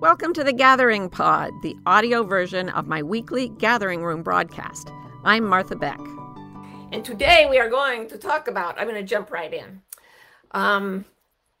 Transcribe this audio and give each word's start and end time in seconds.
Welcome 0.00 0.32
to 0.32 0.42
the 0.42 0.54
Gathering 0.54 1.10
Pod, 1.10 1.52
the 1.62 1.76
audio 1.84 2.22
version 2.22 2.70
of 2.70 2.86
my 2.86 3.02
weekly 3.02 3.50
Gathering 3.58 4.02
Room 4.02 4.22
broadcast. 4.22 4.90
I'm 5.24 5.44
Martha 5.44 5.76
Beck. 5.76 6.00
And 6.90 7.04
today 7.04 7.46
we 7.50 7.58
are 7.58 7.68
going 7.68 8.08
to 8.08 8.16
talk 8.16 8.48
about, 8.48 8.80
I'm 8.80 8.88
going 8.88 8.98
to 8.98 9.06
jump 9.06 9.30
right 9.30 9.52
in. 9.52 9.82
Um, 10.52 11.04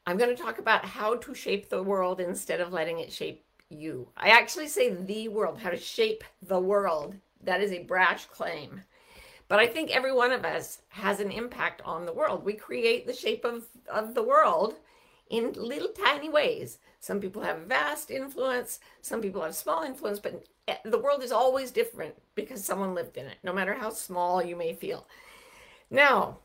I'm 0.06 0.16
going 0.16 0.34
to 0.34 0.42
talk 0.42 0.58
about 0.58 0.86
how 0.86 1.16
to 1.16 1.34
shape 1.34 1.68
the 1.68 1.82
world 1.82 2.18
instead 2.18 2.62
of 2.62 2.72
letting 2.72 3.00
it 3.00 3.12
shape 3.12 3.44
you. 3.68 4.08
I 4.16 4.30
actually 4.30 4.68
say 4.68 4.88
the 4.88 5.28
world, 5.28 5.58
how 5.58 5.68
to 5.68 5.76
shape 5.76 6.24
the 6.40 6.60
world. 6.60 7.16
That 7.44 7.60
is 7.60 7.72
a 7.72 7.82
brash 7.82 8.24
claim. 8.24 8.80
But 9.48 9.58
I 9.58 9.66
think 9.66 9.90
every 9.90 10.14
one 10.14 10.32
of 10.32 10.46
us 10.46 10.78
has 10.88 11.20
an 11.20 11.30
impact 11.30 11.82
on 11.84 12.06
the 12.06 12.14
world. 12.14 12.42
We 12.42 12.54
create 12.54 13.06
the 13.06 13.12
shape 13.12 13.44
of, 13.44 13.66
of 13.86 14.14
the 14.14 14.22
world 14.22 14.76
in 15.28 15.52
little 15.52 15.88
tiny 15.88 16.30
ways. 16.30 16.78
Some 17.00 17.18
people 17.18 17.42
have 17.42 17.60
vast 17.60 18.10
influence, 18.10 18.78
some 19.00 19.22
people 19.22 19.42
have 19.42 19.54
small 19.54 19.82
influence, 19.82 20.18
but 20.18 20.44
eh, 20.68 20.76
the 20.84 20.98
world 20.98 21.22
is 21.22 21.32
always 21.32 21.70
different 21.70 22.14
because 22.34 22.62
someone 22.62 22.94
lived 22.94 23.16
in 23.16 23.24
it, 23.24 23.38
no 23.42 23.54
matter 23.54 23.72
how 23.72 23.88
small 23.88 24.42
you 24.42 24.54
may 24.54 24.74
feel. 24.74 25.06
Now, 25.90 26.38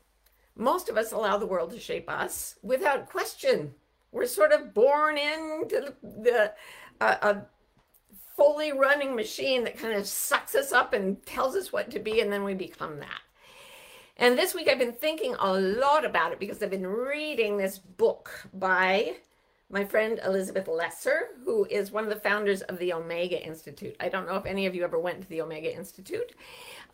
most 0.56 0.88
of 0.88 0.96
us 0.96 1.12
allow 1.12 1.36
the 1.36 1.46
world 1.46 1.72
to 1.72 1.78
shape 1.78 2.08
us 2.08 2.56
without 2.62 3.10
question. 3.10 3.74
We're 4.12 4.26
sort 4.26 4.52
of 4.52 4.72
born 4.72 5.18
into 5.18 5.94
the 6.02 6.54
uh, 7.02 7.16
a 7.20 7.42
fully 8.34 8.72
running 8.72 9.14
machine 9.14 9.64
that 9.64 9.78
kind 9.78 9.92
of 9.92 10.06
sucks 10.06 10.54
us 10.54 10.72
up 10.72 10.94
and 10.94 11.24
tells 11.26 11.54
us 11.54 11.70
what 11.70 11.90
to 11.90 11.98
be, 11.98 12.20
and 12.20 12.32
then 12.32 12.44
we 12.44 12.54
become 12.54 12.98
that. 13.00 13.20
And 14.16 14.38
this 14.38 14.54
week 14.54 14.68
I've 14.68 14.78
been 14.78 14.92
thinking 14.94 15.34
a 15.38 15.52
lot 15.52 16.06
about 16.06 16.32
it 16.32 16.40
because 16.40 16.62
I've 16.62 16.70
been 16.70 16.86
reading 16.86 17.58
this 17.58 17.76
book 17.76 18.30
by 18.54 19.16
my 19.70 19.84
friend 19.84 20.20
Elizabeth 20.24 20.68
Lesser, 20.68 21.28
who 21.44 21.66
is 21.66 21.90
one 21.90 22.04
of 22.04 22.10
the 22.10 22.20
founders 22.20 22.62
of 22.62 22.78
the 22.78 22.92
Omega 22.92 23.44
Institute. 23.44 23.96
I 23.98 24.08
don't 24.08 24.26
know 24.26 24.36
if 24.36 24.46
any 24.46 24.66
of 24.66 24.74
you 24.74 24.84
ever 24.84 24.98
went 24.98 25.22
to 25.22 25.28
the 25.28 25.40
Omega 25.40 25.74
Institute. 25.74 26.32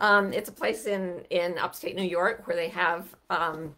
Um, 0.01 0.33
it's 0.33 0.49
a 0.49 0.53
place 0.53 0.87
in, 0.87 1.25
in 1.31 1.59
upstate 1.59 1.97
New 1.97 2.03
York 2.03 2.47
where 2.47 2.57
they 2.57 2.69
have 2.69 3.15
um, 3.29 3.75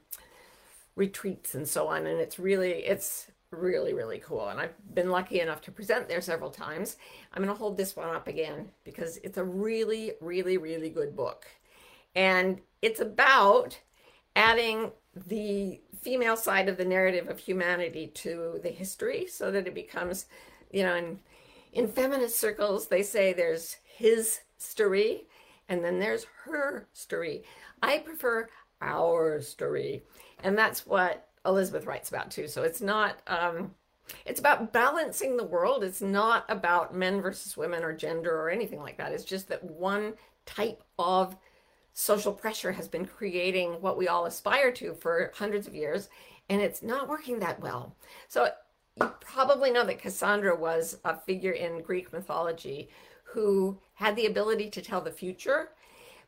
retreats 0.94 1.54
and 1.54 1.66
so 1.66 1.88
on. 1.88 2.06
And 2.06 2.20
it's 2.20 2.38
really, 2.38 2.70
it's 2.70 3.26
really, 3.50 3.94
really 3.94 4.18
cool. 4.18 4.48
And 4.48 4.60
I've 4.60 4.94
been 4.94 5.10
lucky 5.10 5.40
enough 5.40 5.60
to 5.62 5.72
present 5.72 6.08
there 6.08 6.20
several 6.20 6.50
times. 6.50 6.96
I'm 7.32 7.42
going 7.42 7.54
to 7.54 7.58
hold 7.58 7.76
this 7.76 7.96
one 7.96 8.14
up 8.14 8.28
again 8.28 8.70
because 8.84 9.16
it's 9.18 9.38
a 9.38 9.44
really, 9.44 10.12
really, 10.20 10.56
really 10.56 10.90
good 10.90 11.16
book. 11.16 11.46
And 12.14 12.60
it's 12.80 13.00
about 13.00 13.80
adding 14.36 14.92
the 15.14 15.80
female 16.00 16.36
side 16.36 16.68
of 16.68 16.76
the 16.76 16.84
narrative 16.84 17.28
of 17.28 17.38
humanity 17.38 18.08
to 18.08 18.60
the 18.62 18.68
history 18.68 19.26
so 19.26 19.50
that 19.50 19.66
it 19.66 19.74
becomes, 19.74 20.26
you 20.70 20.82
know, 20.82 20.94
in, 20.94 21.18
in 21.72 21.88
feminist 21.88 22.38
circles, 22.38 22.88
they 22.88 23.02
say 23.02 23.32
there's 23.32 23.76
his 23.84 24.40
story 24.58 25.26
and 25.68 25.84
then 25.84 25.98
there's 25.98 26.26
her 26.44 26.88
story. 26.92 27.42
I 27.82 27.98
prefer 27.98 28.48
our 28.80 29.40
story. 29.40 30.02
And 30.42 30.56
that's 30.58 30.86
what 30.86 31.28
Elizabeth 31.46 31.86
writes 31.86 32.10
about 32.10 32.30
too. 32.30 32.48
So 32.48 32.62
it's 32.62 32.80
not, 32.80 33.18
um, 33.26 33.74
it's 34.26 34.40
about 34.40 34.72
balancing 34.72 35.36
the 35.36 35.44
world. 35.44 35.82
It's 35.82 36.02
not 36.02 36.44
about 36.48 36.94
men 36.94 37.22
versus 37.22 37.56
women 37.56 37.82
or 37.82 37.94
gender 37.94 38.36
or 38.38 38.50
anything 38.50 38.80
like 38.80 38.98
that. 38.98 39.12
It's 39.12 39.24
just 39.24 39.48
that 39.48 39.64
one 39.64 40.14
type 40.44 40.82
of 40.98 41.36
social 41.94 42.32
pressure 42.32 42.72
has 42.72 42.88
been 42.88 43.06
creating 43.06 43.80
what 43.80 43.96
we 43.96 44.08
all 44.08 44.26
aspire 44.26 44.70
to 44.72 44.92
for 44.94 45.32
hundreds 45.34 45.66
of 45.66 45.74
years, 45.74 46.10
and 46.50 46.60
it's 46.60 46.82
not 46.82 47.08
working 47.08 47.38
that 47.38 47.60
well. 47.60 47.96
So 48.28 48.48
you 49.00 49.10
probably 49.20 49.70
know 49.70 49.84
that 49.86 50.00
Cassandra 50.00 50.54
was 50.54 50.98
a 51.04 51.16
figure 51.16 51.52
in 51.52 51.82
Greek 51.82 52.12
mythology 52.12 52.90
who 53.22 53.78
had 53.94 54.14
the 54.16 54.26
ability 54.26 54.70
to 54.70 54.82
tell 54.82 55.00
the 55.00 55.10
future, 55.10 55.70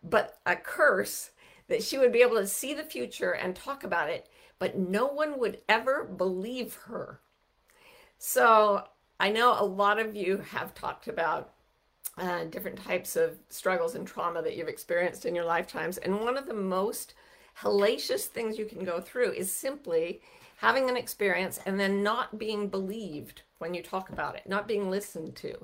but 0.02 0.38
a 0.46 0.56
curse 0.56 1.30
that 1.68 1.82
she 1.82 1.98
would 1.98 2.12
be 2.12 2.22
able 2.22 2.36
to 2.36 2.46
see 2.46 2.72
the 2.72 2.82
future 2.82 3.32
and 3.32 3.54
talk 3.54 3.84
about 3.84 4.08
it, 4.08 4.28
but 4.58 4.78
no 4.78 5.06
one 5.06 5.38
would 5.38 5.60
ever 5.68 6.04
believe 6.04 6.74
her. 6.86 7.20
So 8.18 8.84
I 9.18 9.30
know 9.30 9.56
a 9.58 9.64
lot 9.64 9.98
of 9.98 10.14
you 10.14 10.38
have 10.38 10.74
talked 10.74 11.08
about 11.08 11.52
uh, 12.18 12.44
different 12.44 12.78
types 12.78 13.16
of 13.16 13.38
struggles 13.48 13.94
and 13.94 14.06
trauma 14.06 14.42
that 14.42 14.56
you've 14.56 14.68
experienced 14.68 15.26
in 15.26 15.34
your 15.34 15.44
lifetimes. 15.44 15.98
And 15.98 16.20
one 16.20 16.36
of 16.36 16.46
the 16.46 16.54
most 16.54 17.14
hellacious 17.60 18.24
things 18.24 18.58
you 18.58 18.64
can 18.66 18.84
go 18.84 19.00
through 19.00 19.32
is 19.32 19.52
simply 19.52 20.20
having 20.56 20.88
an 20.88 20.96
experience 20.96 21.60
and 21.66 21.78
then 21.78 22.02
not 22.02 22.38
being 22.38 22.68
believed 22.68 23.42
when 23.58 23.74
you 23.74 23.82
talk 23.82 24.08
about 24.10 24.36
it, 24.36 24.48
not 24.48 24.68
being 24.68 24.90
listened 24.90 25.36
to. 25.36 25.54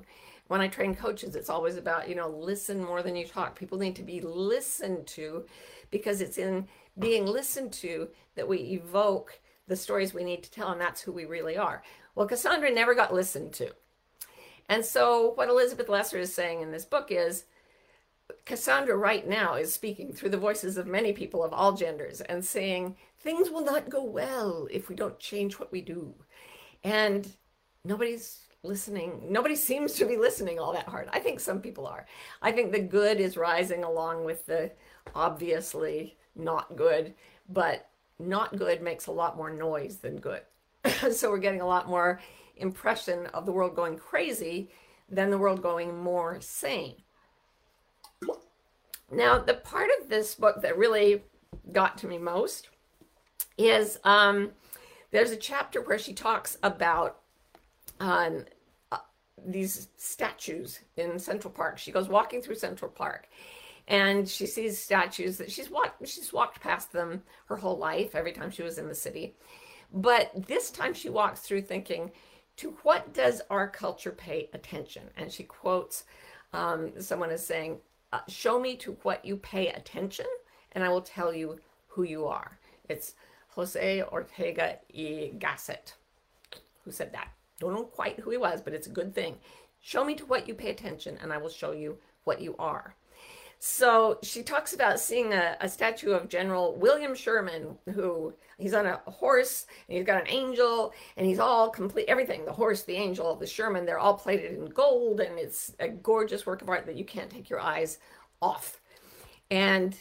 When 0.47 0.61
I 0.61 0.67
train 0.67 0.93
coaches, 0.93 1.35
it's 1.35 1.49
always 1.49 1.77
about, 1.77 2.07
you 2.09 2.15
know, 2.15 2.29
listen 2.29 2.83
more 2.83 3.01
than 3.01 3.15
you 3.15 3.25
talk. 3.25 3.57
People 3.57 3.77
need 3.77 3.95
to 3.95 4.03
be 4.03 4.21
listened 4.21 5.07
to 5.07 5.45
because 5.89 6.21
it's 6.21 6.37
in 6.37 6.67
being 6.99 7.25
listened 7.25 7.73
to 7.73 8.09
that 8.35 8.47
we 8.47 8.57
evoke 8.57 9.39
the 9.67 9.75
stories 9.75 10.13
we 10.13 10.23
need 10.23 10.43
to 10.43 10.51
tell, 10.51 10.71
and 10.71 10.81
that's 10.81 11.01
who 11.01 11.11
we 11.11 11.25
really 11.25 11.57
are. 11.57 11.81
Well, 12.13 12.27
Cassandra 12.27 12.71
never 12.71 12.93
got 12.93 13.13
listened 13.13 13.53
to. 13.53 13.71
And 14.69 14.85
so, 14.85 15.31
what 15.35 15.49
Elizabeth 15.49 15.89
Lesser 15.89 16.19
is 16.19 16.33
saying 16.33 16.61
in 16.61 16.71
this 16.71 16.85
book 16.85 17.07
is 17.11 17.45
Cassandra 18.45 18.95
right 18.95 19.27
now 19.27 19.55
is 19.55 19.73
speaking 19.73 20.13
through 20.13 20.29
the 20.29 20.37
voices 20.37 20.77
of 20.77 20.87
many 20.87 21.13
people 21.13 21.43
of 21.43 21.53
all 21.53 21.73
genders 21.73 22.21
and 22.21 22.43
saying 22.43 22.95
things 23.19 23.49
will 23.49 23.63
not 23.63 23.89
go 23.89 24.03
well 24.03 24.67
if 24.71 24.89
we 24.89 24.95
don't 24.95 25.19
change 25.19 25.59
what 25.59 25.71
we 25.71 25.81
do. 25.81 26.13
And 26.83 27.27
nobody's 27.83 28.39
listening. 28.63 29.21
Nobody 29.29 29.55
seems 29.55 29.93
to 29.93 30.05
be 30.05 30.17
listening 30.17 30.59
all 30.59 30.73
that 30.73 30.87
hard. 30.87 31.09
I 31.11 31.19
think 31.19 31.39
some 31.39 31.61
people 31.61 31.85
are. 31.85 32.05
I 32.41 32.51
think 32.51 32.71
the 32.71 32.79
good 32.79 33.19
is 33.19 33.37
rising 33.37 33.83
along 33.83 34.23
with 34.23 34.45
the 34.45 34.71
obviously 35.15 36.17
not 36.35 36.75
good, 36.75 37.13
but 37.49 37.89
not 38.19 38.57
good 38.57 38.81
makes 38.81 39.07
a 39.07 39.11
lot 39.11 39.37
more 39.37 39.51
noise 39.51 39.97
than 39.97 40.17
good. 40.17 40.41
so 41.11 41.29
we're 41.29 41.37
getting 41.37 41.61
a 41.61 41.67
lot 41.67 41.89
more 41.89 42.21
impression 42.57 43.27
of 43.27 43.45
the 43.45 43.51
world 43.51 43.75
going 43.75 43.97
crazy 43.97 44.69
than 45.09 45.29
the 45.29 45.37
world 45.37 45.61
going 45.61 45.97
more 45.97 46.39
sane. 46.41 46.95
Now, 49.11 49.37
the 49.37 49.53
part 49.53 49.89
of 50.01 50.09
this 50.09 50.35
book 50.35 50.61
that 50.61 50.77
really 50.77 51.23
got 51.71 51.97
to 51.99 52.07
me 52.07 52.17
most 52.17 52.69
is 53.57 53.99
um, 54.03 54.51
there's 55.11 55.31
a 55.31 55.37
chapter 55.37 55.81
where 55.81 55.99
she 55.99 56.13
talks 56.13 56.57
about 56.63 57.19
um, 57.99 58.45
uh, 58.91 58.97
these 59.45 59.89
statues 59.97 60.79
in 60.97 61.19
Central 61.19 61.53
Park. 61.53 61.77
She 61.77 61.91
goes 61.91 62.09
walking 62.09 62.41
through 62.41 62.55
Central 62.55 62.89
Park 62.89 63.27
and 63.87 64.27
she 64.27 64.45
sees 64.45 64.79
statues 64.79 65.37
that 65.37 65.51
she's 65.51 65.69
walked 65.69 66.07
she's 66.07 66.31
walked 66.31 66.61
past 66.61 66.91
them 66.93 67.21
her 67.47 67.57
whole 67.57 67.77
life 67.77 68.15
every 68.15 68.31
time 68.31 68.49
she 68.49 68.63
was 68.63 68.77
in 68.77 68.87
the 68.87 68.95
city. 68.95 69.35
But 69.91 70.31
this 70.47 70.71
time 70.71 70.93
she 70.93 71.09
walks 71.09 71.41
through 71.41 71.63
thinking, 71.63 72.11
to 72.57 72.77
what 72.83 73.13
does 73.13 73.41
our 73.49 73.67
culture 73.67 74.11
pay 74.11 74.49
attention? 74.53 75.03
And 75.17 75.31
she 75.31 75.43
quotes 75.43 76.05
um, 76.53 76.91
someone 76.99 77.31
is 77.31 77.45
saying, 77.45 77.77
uh, 78.11 78.19
Show 78.27 78.59
me 78.59 78.75
to 78.77 78.97
what 79.03 79.25
you 79.25 79.37
pay 79.37 79.69
attention, 79.69 80.27
and 80.73 80.83
I 80.83 80.89
will 80.89 81.01
tell 81.01 81.33
you 81.33 81.59
who 81.87 82.03
you 82.03 82.25
are. 82.25 82.59
It's 82.89 83.15
Jose 83.49 84.03
Ortega 84.03 84.77
y 84.93 85.31
Gasset 85.37 85.93
who 86.83 86.91
said 86.91 87.13
that. 87.13 87.29
Don't 87.59 87.73
know 87.73 87.83
quite 87.83 88.19
who 88.19 88.31
he 88.31 88.37
was, 88.37 88.61
but 88.61 88.73
it's 88.73 88.87
a 88.87 88.91
good 88.91 89.15
thing. 89.15 89.37
Show 89.79 90.03
me 90.03 90.15
to 90.15 90.25
what 90.25 90.47
you 90.47 90.53
pay 90.53 90.69
attention, 90.69 91.17
and 91.21 91.31
I 91.31 91.37
will 91.37 91.49
show 91.49 91.71
you 91.71 91.97
what 92.23 92.41
you 92.41 92.55
are. 92.57 92.95
So 93.65 94.19
she 94.21 94.43
talks 94.43 94.73
about 94.73 94.99
seeing 94.99 95.31
a, 95.31 95.55
a, 95.61 95.69
statue 95.69 96.11
of 96.11 96.27
General 96.27 96.75
William 96.75 97.15
Sherman, 97.15 97.77
who 97.93 98.33
he's 98.57 98.73
on 98.73 98.85
a 98.85 98.97
horse 99.05 99.67
and 99.87 99.95
he's 99.95 100.05
got 100.05 100.19
an 100.19 100.27
angel 100.27 100.91
and 101.15 101.25
he's 101.25 101.39
all 101.39 101.69
complete 101.69 102.09
everything 102.09 102.43
the 102.43 102.51
horse, 102.51 102.83
the 102.83 102.97
angel, 102.97 103.37
the 103.37 103.47
Sherman, 103.47 103.85
they're 103.85 103.99
all 103.99 104.15
plated 104.15 104.51
in 104.51 104.65
gold 104.65 105.21
and 105.21 105.39
it's 105.39 105.73
a 105.79 105.87
gorgeous 105.87 106.45
work 106.45 106.61
of 106.61 106.67
art 106.67 106.85
that 106.87 106.97
you 106.97 107.05
can't 107.05 107.29
take 107.29 107.49
your 107.49 107.61
eyes 107.61 107.99
off. 108.41 108.81
And 109.49 109.95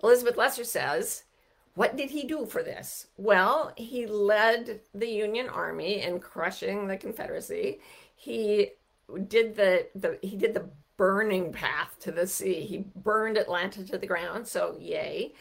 Elizabeth 0.00 0.36
Lesser 0.36 0.62
says, 0.62 1.24
what 1.74 1.96
did 1.96 2.10
he 2.10 2.28
do 2.28 2.46
for 2.46 2.62
this? 2.62 3.08
Well, 3.16 3.72
he 3.76 4.06
led 4.06 4.82
the 4.94 5.08
Union 5.08 5.48
Army 5.48 6.00
in 6.00 6.20
crushing 6.20 6.86
the 6.86 6.96
Confederacy. 6.96 7.80
He 8.14 8.70
did 9.26 9.56
the, 9.56 9.88
the 9.96 10.20
he 10.22 10.36
did 10.36 10.54
the 10.54 10.70
burning 10.96 11.52
path 11.52 11.96
to 12.00 12.12
the 12.12 12.26
sea. 12.26 12.60
He 12.60 12.84
burned 12.96 13.36
Atlanta 13.36 13.84
to 13.84 13.98
the 13.98 14.06
ground, 14.06 14.46
so 14.46 14.76
yay. 14.78 15.34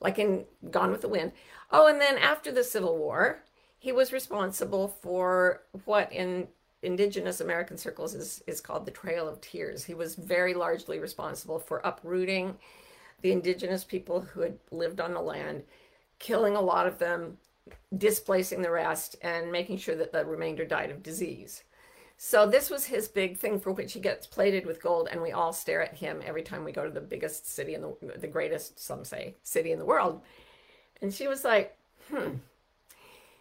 Like 0.00 0.18
in 0.18 0.44
Gone 0.70 0.90
with 0.90 1.00
the 1.00 1.08
Wind. 1.08 1.32
Oh, 1.70 1.86
and 1.86 2.00
then 2.00 2.16
after 2.18 2.52
the 2.52 2.64
Civil 2.64 2.96
War, 2.96 3.42
he 3.78 3.92
was 3.92 4.12
responsible 4.12 4.88
for 5.02 5.62
what 5.84 6.12
in 6.12 6.48
indigenous 6.82 7.40
American 7.40 7.76
circles 7.76 8.14
is, 8.14 8.42
is 8.46 8.60
called 8.60 8.86
the 8.86 8.90
Trail 8.90 9.28
of 9.28 9.40
Tears. 9.40 9.84
He 9.84 9.94
was 9.94 10.14
very 10.14 10.54
largely 10.54 10.98
responsible 10.98 11.58
for 11.58 11.84
uprooting 11.84 12.56
the 13.20 13.32
indigenous 13.32 13.84
people 13.84 14.20
who 14.20 14.40
had 14.40 14.58
lived 14.70 15.00
on 15.00 15.12
the 15.12 15.20
land, 15.20 15.64
killing 16.18 16.54
a 16.54 16.60
lot 16.60 16.86
of 16.86 16.98
them, 16.98 17.38
displacing 17.96 18.62
the 18.62 18.70
rest, 18.70 19.16
and 19.22 19.50
making 19.50 19.78
sure 19.78 19.96
that 19.96 20.12
the 20.12 20.24
remainder 20.24 20.64
died 20.64 20.90
of 20.90 21.02
disease. 21.02 21.64
So 22.20 22.46
this 22.46 22.68
was 22.68 22.84
his 22.84 23.06
big 23.06 23.38
thing 23.38 23.60
for 23.60 23.70
which 23.70 23.92
he 23.92 24.00
gets 24.00 24.26
plated 24.26 24.66
with 24.66 24.82
gold, 24.82 25.08
and 25.10 25.22
we 25.22 25.30
all 25.30 25.52
stare 25.52 25.82
at 25.82 25.94
him 25.94 26.20
every 26.26 26.42
time 26.42 26.64
we 26.64 26.72
go 26.72 26.84
to 26.84 26.90
the 26.90 27.00
biggest 27.00 27.48
city 27.48 27.74
in 27.74 27.80
the 27.80 27.94
the 28.18 28.26
greatest, 28.26 28.80
some 28.80 29.04
say, 29.04 29.36
city 29.44 29.70
in 29.70 29.78
the 29.78 29.84
world. 29.84 30.20
And 31.00 31.14
she 31.14 31.28
was 31.28 31.44
like, 31.44 31.76
hmm. 32.12 32.34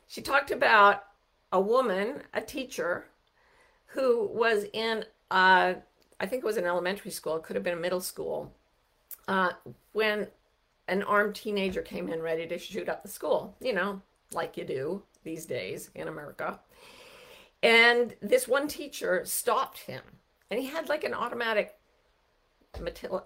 She 0.07 0.21
talked 0.21 0.51
about 0.51 1.03
a 1.51 1.59
woman, 1.59 2.21
a 2.35 2.39
teacher, 2.39 3.07
who 3.87 4.27
was 4.31 4.65
in, 4.73 5.03
uh, 5.31 5.73
I 6.19 6.25
think 6.27 6.43
it 6.43 6.45
was 6.45 6.57
an 6.57 6.65
elementary 6.65 7.11
school, 7.11 7.37
it 7.37 7.43
could 7.43 7.55
have 7.55 7.63
been 7.63 7.77
a 7.77 7.81
middle 7.81 7.99
school, 7.99 8.53
uh, 9.27 9.53
when 9.93 10.27
an 10.87 11.01
armed 11.01 11.35
teenager 11.35 11.81
came 11.81 12.09
in 12.09 12.21
ready 12.21 12.45
to 12.45 12.59
shoot 12.59 12.87
up 12.89 13.01
the 13.01 13.09
school, 13.09 13.55
you 13.59 13.73
know, 13.73 14.01
like 14.33 14.55
you 14.55 14.65
do 14.65 15.01
these 15.23 15.45
days 15.47 15.89
in 15.95 16.07
America. 16.07 16.59
And 17.63 18.15
this 18.21 18.47
one 18.47 18.67
teacher 18.67 19.23
stopped 19.25 19.79
him, 19.79 20.01
and 20.49 20.59
he 20.59 20.67
had 20.67 20.89
like 20.89 21.03
an 21.03 21.13
automatic 21.13 21.75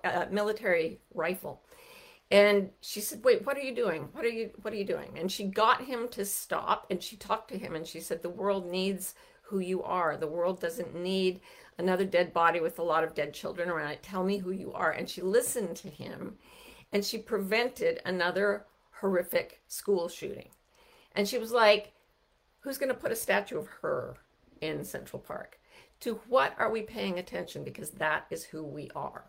uh, 0.04 0.26
military 0.32 1.02
rifle. 1.14 1.64
And 2.30 2.70
she 2.80 3.02
said, 3.02 3.24
"Wait, 3.24 3.46
what 3.46 3.58
are 3.58 3.62
you 3.62 3.76
doing? 3.76 4.08
What 4.14 4.24
are 4.24 4.30
you 4.30 4.52
what 4.62 4.74
are 4.74 4.78
you 4.78 4.86
doing?" 4.86 5.18
And 5.18 5.32
she 5.32 5.46
got 5.46 5.84
him 5.84 6.08
to 6.10 6.24
stop 6.24 6.88
and 6.90 7.04
she 7.04 7.18
talked 7.18 7.50
to 7.50 7.58
him 7.58 7.76
and 7.76 7.86
she 7.86 8.00
said, 8.00 8.22
"The 8.22 8.30
world 8.30 8.70
needs 8.70 9.16
who 9.44 9.60
you 9.60 9.84
are. 9.84 10.16
The 10.16 10.28
world 10.28 10.62
doesn't 10.62 10.96
need 10.96 11.42
another 11.78 12.06
dead 12.06 12.32
body 12.34 12.62
with 12.62 12.80
a 12.80 12.84
lot 12.84 13.04
of 13.04 13.14
dead 13.14 13.34
children 13.34 13.70
around 13.70 13.92
it. 13.92 14.04
Tell 14.04 14.24
me 14.24 14.38
who 14.38 14.52
you 14.52 14.72
are." 14.72 14.92
And 14.92 15.10
she 15.10 15.22
listened 15.22 15.76
to 15.78 15.90
him 15.90 16.38
and 16.94 17.04
she 17.04 17.18
prevented 17.18 18.00
another 18.06 18.66
horrific 19.00 19.62
school 19.68 20.08
shooting. 20.08 20.50
And 21.14 21.28
she 21.28 21.38
was 21.38 21.52
like, 21.52 21.94
"Who's 22.62 22.78
going 22.78 22.90
to 22.90 23.00
put 23.00 23.12
a 23.12 23.16
statue 23.16 23.58
of 23.60 23.68
her 23.82 24.18
in 24.62 24.84
Central 24.84 25.20
Park?" 25.20 25.60
To 26.02 26.20
what 26.28 26.56
are 26.58 26.72
we 26.72 26.82
paying 26.82 27.20
attention 27.20 27.64
because 27.64 27.92
that 27.92 28.26
is 28.32 28.44
who 28.44 28.64
we 28.64 28.90
are. 28.96 29.26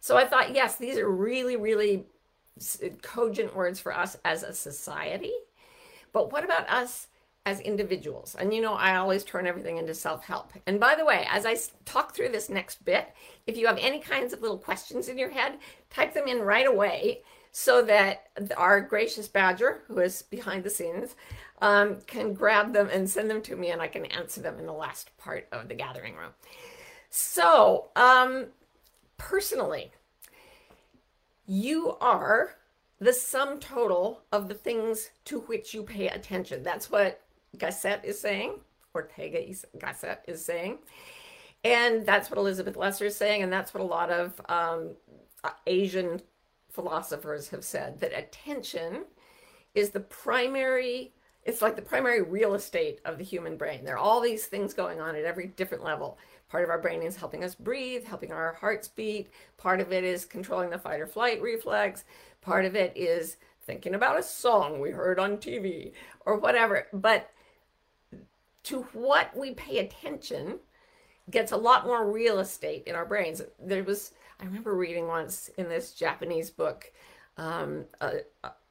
So 0.00 0.16
I 0.16 0.26
thought, 0.26 0.54
yes, 0.54 0.76
these 0.76 0.98
are 0.98 1.08
really, 1.08 1.56
really 1.56 2.06
cogent 3.02 3.54
words 3.54 3.78
for 3.78 3.96
us 3.96 4.16
as 4.24 4.42
a 4.42 4.52
society. 4.52 5.32
But 6.12 6.32
what 6.32 6.44
about 6.44 6.68
us 6.68 7.08
as 7.46 7.60
individuals? 7.60 8.34
And 8.38 8.52
you 8.52 8.60
know, 8.60 8.74
I 8.74 8.96
always 8.96 9.24
turn 9.24 9.46
everything 9.46 9.78
into 9.78 9.94
self 9.94 10.24
help. 10.24 10.52
And 10.66 10.80
by 10.80 10.94
the 10.94 11.04
way, 11.04 11.26
as 11.30 11.46
I 11.46 11.56
talk 11.84 12.14
through 12.14 12.30
this 12.30 12.48
next 12.48 12.84
bit, 12.84 13.14
if 13.46 13.56
you 13.56 13.66
have 13.66 13.78
any 13.78 14.00
kinds 14.00 14.32
of 14.32 14.42
little 14.42 14.58
questions 14.58 15.08
in 15.08 15.18
your 15.18 15.30
head, 15.30 15.58
type 15.90 16.14
them 16.14 16.26
in 16.26 16.40
right 16.40 16.66
away 16.66 17.22
so 17.52 17.82
that 17.82 18.28
our 18.56 18.80
gracious 18.80 19.28
badger, 19.28 19.82
who 19.86 19.98
is 19.98 20.22
behind 20.22 20.64
the 20.64 20.70
scenes, 20.70 21.14
um, 21.60 21.98
can 22.06 22.32
grab 22.32 22.72
them 22.72 22.88
and 22.90 23.08
send 23.08 23.30
them 23.30 23.42
to 23.42 23.54
me, 23.54 23.70
and 23.70 23.80
I 23.80 23.86
can 23.86 24.06
answer 24.06 24.40
them 24.40 24.58
in 24.58 24.66
the 24.66 24.72
last 24.72 25.16
part 25.18 25.46
of 25.52 25.68
the 25.68 25.74
gathering 25.74 26.16
room. 26.16 26.32
So, 27.10 27.90
um, 27.94 28.46
personally, 29.18 29.92
you 31.46 31.96
are 32.00 32.54
the 32.98 33.12
sum 33.12 33.60
total 33.60 34.22
of 34.32 34.48
the 34.48 34.54
things 34.54 35.10
to 35.26 35.40
which 35.40 35.74
you 35.74 35.82
pay 35.82 36.08
attention. 36.08 36.62
That's 36.62 36.90
what 36.90 37.20
Gasset 37.58 38.02
is 38.04 38.18
saying, 38.18 38.54
Ortega 38.94 39.38
Gasset 39.78 40.18
is 40.26 40.44
saying. 40.44 40.78
And 41.64 42.06
that's 42.06 42.30
what 42.30 42.38
Elizabeth 42.38 42.76
Lesser 42.76 43.06
is 43.06 43.16
saying. 43.16 43.42
And 43.42 43.52
that's 43.52 43.72
what 43.72 43.82
a 43.82 43.86
lot 43.86 44.10
of 44.10 44.40
um, 44.48 44.90
Asian 45.66 46.20
philosophers 46.72 47.48
have 47.48 47.64
said 47.64 48.00
that 48.00 48.16
attention 48.16 49.04
is 49.74 49.90
the 49.90 50.00
primary, 50.00 51.12
it's 51.44 51.62
like 51.62 51.76
the 51.76 51.82
primary 51.82 52.22
real 52.22 52.54
estate 52.54 53.00
of 53.04 53.18
the 53.18 53.24
human 53.24 53.56
brain. 53.56 53.84
There 53.84 53.94
are 53.94 53.98
all 53.98 54.20
these 54.20 54.46
things 54.46 54.74
going 54.74 55.00
on 55.00 55.14
at 55.14 55.24
every 55.24 55.48
different 55.48 55.84
level. 55.84 56.18
Part 56.48 56.64
of 56.64 56.70
our 56.70 56.80
brain 56.80 57.02
is 57.02 57.16
helping 57.16 57.44
us 57.44 57.54
breathe, 57.54 58.04
helping 58.04 58.32
our 58.32 58.54
hearts 58.54 58.88
beat. 58.88 59.30
Part 59.56 59.80
of 59.80 59.92
it 59.92 60.04
is 60.04 60.24
controlling 60.24 60.70
the 60.70 60.78
fight 60.78 61.00
or 61.00 61.06
flight 61.06 61.40
reflex. 61.40 62.04
Part 62.40 62.64
of 62.64 62.74
it 62.74 62.92
is 62.96 63.36
thinking 63.64 63.94
about 63.94 64.18
a 64.18 64.22
song 64.22 64.80
we 64.80 64.90
heard 64.90 65.18
on 65.18 65.38
TV 65.38 65.92
or 66.26 66.36
whatever. 66.36 66.88
But 66.92 67.30
to 68.64 68.82
what 68.92 69.36
we 69.36 69.52
pay 69.52 69.78
attention 69.78 70.58
gets 71.30 71.52
a 71.52 71.56
lot 71.56 71.86
more 71.86 72.10
real 72.10 72.38
estate 72.40 72.84
in 72.86 72.94
our 72.94 73.06
brains. 73.06 73.42
There 73.60 73.84
was, 73.84 74.12
I 74.42 74.44
remember 74.44 74.74
reading 74.74 75.06
once 75.06 75.48
in 75.56 75.68
this 75.68 75.92
Japanese 75.92 76.50
book, 76.50 76.92
um, 77.36 77.84
a, 78.00 78.18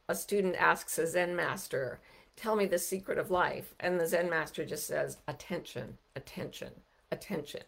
a 0.10 0.16
student 0.16 0.56
asks 0.58 1.00
a 1.00 1.08
Zen 1.08 1.36
master, 1.36 2.02
Tell 2.36 2.56
me 2.56 2.66
the 2.66 2.80
secret 2.80 3.18
of 3.18 3.32
life. 3.32 3.74
And 3.80 4.00
the 4.00 4.08
Zen 4.08 4.30
master 4.30 4.66
just 4.66 4.86
says, 4.86 5.18
Attention, 5.28 5.98
attention 6.16 6.72
attention. 7.12 7.62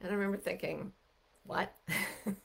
And 0.00 0.10
I 0.10 0.14
remember 0.14 0.36
thinking, 0.36 0.92
what? 1.44 1.74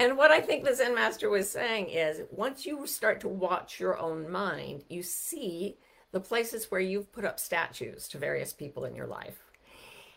and 0.00 0.16
what 0.16 0.30
I 0.30 0.40
think 0.40 0.64
the 0.64 0.74
Zen 0.74 0.94
master 0.94 1.28
was 1.28 1.50
saying 1.50 1.90
is 1.90 2.22
once 2.30 2.64
you 2.64 2.86
start 2.86 3.20
to 3.20 3.28
watch 3.28 3.78
your 3.78 3.98
own 3.98 4.30
mind, 4.30 4.84
you 4.88 5.02
see 5.02 5.76
the 6.12 6.20
places 6.20 6.70
where 6.70 6.80
you've 6.80 7.12
put 7.12 7.24
up 7.24 7.38
statues 7.38 8.08
to 8.08 8.18
various 8.18 8.52
people 8.52 8.84
in 8.84 8.94
your 8.94 9.06
life. 9.06 9.44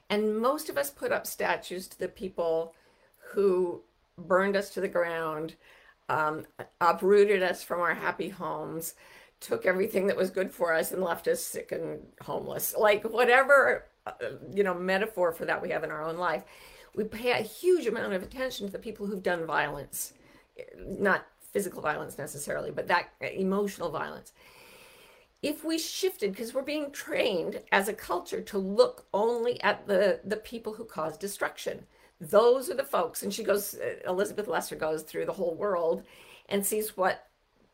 And 0.09 0.37
most 0.37 0.69
of 0.69 0.77
us 0.77 0.89
put 0.89 1.11
up 1.11 1.27
statues 1.27 1.87
to 1.89 1.99
the 1.99 2.07
people 2.07 2.73
who 3.33 3.81
burned 4.17 4.55
us 4.55 4.69
to 4.71 4.81
the 4.81 4.87
ground, 4.87 5.55
um, 6.09 6.45
uprooted 6.81 7.43
us 7.43 7.63
from 7.63 7.81
our 7.81 7.93
happy 7.93 8.29
homes, 8.29 8.95
took 9.39 9.65
everything 9.65 10.07
that 10.07 10.17
was 10.17 10.29
good 10.29 10.51
for 10.51 10.73
us 10.73 10.91
and 10.91 11.03
left 11.03 11.27
us 11.27 11.41
sick 11.41 11.71
and 11.71 11.99
homeless. 12.21 12.75
Like 12.77 13.03
whatever 13.03 13.85
uh, 14.05 14.11
you 14.53 14.63
know 14.63 14.73
metaphor 14.73 15.31
for 15.31 15.45
that 15.45 15.61
we 15.61 15.69
have 15.69 15.83
in 15.85 15.91
our 15.91 16.03
own 16.03 16.17
life 16.17 16.43
we 16.93 17.05
pay 17.05 17.31
a 17.31 17.37
huge 17.41 17.87
amount 17.87 18.11
of 18.11 18.21
attention 18.21 18.67
to 18.67 18.73
the 18.73 18.79
people 18.79 19.07
who've 19.07 19.23
done 19.23 19.45
violence 19.45 20.13
not 20.77 21.25
physical 21.39 21.81
violence 21.81 22.17
necessarily 22.17 22.69
but 22.69 22.85
that 22.85 23.11
emotional 23.21 23.89
violence 23.89 24.33
if 25.41 25.63
we 25.63 25.79
shifted 25.79 26.31
because 26.31 26.53
we're 26.53 26.61
being 26.61 26.91
trained 26.91 27.61
as 27.71 27.87
a 27.87 27.93
culture 27.93 28.41
to 28.41 28.57
look 28.57 29.05
only 29.13 29.61
at 29.61 29.87
the 29.87 30.19
the 30.25 30.37
people 30.37 30.73
who 30.73 30.83
cause 30.83 31.17
destruction 31.17 31.85
those 32.29 32.69
are 32.69 32.75
the 32.75 32.83
folks. 32.83 33.23
And 33.23 33.33
she 33.33 33.43
goes 33.43 33.75
uh, 33.75 33.95
elizabeth 34.09 34.47
lesser 34.47 34.75
goes 34.75 35.03
through 35.03 35.25
the 35.25 35.33
whole 35.33 35.55
world 35.55 36.03
and 36.49 36.65
sees 36.65 36.97
what 36.97 37.27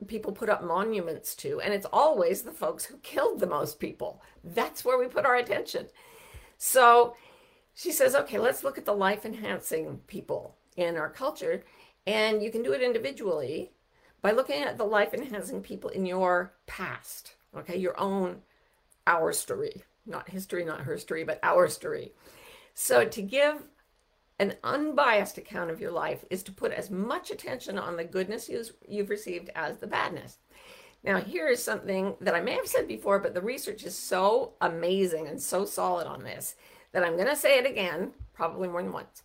people 0.08 0.32
put 0.32 0.50
up 0.50 0.64
monuments 0.64 1.36
to. 1.36 1.60
And 1.62 1.74
it's 1.74 1.86
always 1.92 2.42
the 2.42 2.52
folks 2.52 2.86
who 2.86 2.98
killed 2.98 3.40
the 3.40 3.48
most 3.48 3.80
people. 3.80 4.22
That's 4.44 4.86
where 4.86 4.98
we 4.98 5.08
put 5.08 5.26
our 5.26 5.36
attention. 5.36 5.88
So 6.58 7.16
she 7.74 7.92
says, 7.92 8.16
okay, 8.16 8.40
let's 8.40 8.64
look 8.64 8.78
at 8.78 8.86
the 8.86 8.94
life 8.94 9.26
enhancing 9.26 10.00
people 10.08 10.56
in 10.78 10.96
our 10.96 11.10
culture. 11.10 11.64
And 12.08 12.42
you 12.42 12.52
can 12.52 12.64
do 12.64 12.74
it 12.74 12.82
individually 12.82 13.72
by 14.22 14.32
looking 14.32 14.64
at 14.64 14.78
the 14.78 14.86
life 14.86 15.14
enhancing 15.14 15.62
people 15.62 15.90
in 15.90 16.06
your 16.06 16.54
past, 16.66 17.36
okay, 17.58 17.78
your 17.78 18.00
own, 18.00 18.42
our 19.08 19.32
story, 19.32 19.84
not 20.06 20.30
history, 20.30 20.66
not 20.66 20.82
her 20.82 20.98
story, 20.98 21.24
but 21.24 21.40
our 21.44 21.68
story. 21.68 22.14
So 22.74 23.06
to 23.06 23.22
give 23.22 23.64
an 24.40 24.56
unbiased 24.64 25.38
account 25.38 25.70
of 25.70 25.82
your 25.82 25.92
life 25.92 26.24
is 26.30 26.44
to 26.44 26.52
put 26.52 26.72
as 26.72 26.90
much 26.90 27.30
attention 27.30 27.78
on 27.78 27.98
the 27.98 28.06
goodness 28.06 28.50
you've 28.88 29.10
received 29.10 29.50
as 29.54 29.78
the 29.78 29.88
badness. 29.88 30.38
Now, 31.04 31.20
here 31.20 31.48
is 31.48 31.64
something 31.64 32.16
that 32.22 32.36
I 32.36 32.42
may 32.42 32.54
have 32.54 32.68
said 32.68 32.88
before, 32.88 33.20
but 33.20 33.34
the 33.34 33.42
research 33.42 33.84
is 33.84 33.98
so 33.98 34.54
amazing 34.62 35.28
and 35.28 35.42
so 35.42 35.66
solid 35.66 36.08
on 36.08 36.24
this 36.24 36.56
that 36.92 37.04
I'm 37.04 37.16
going 37.16 37.28
to 37.28 37.36
say 37.36 37.58
it 37.58 37.70
again, 37.70 38.12
probably 38.34 38.68
more 38.68 38.82
than 38.82 38.92
once. 38.92 39.24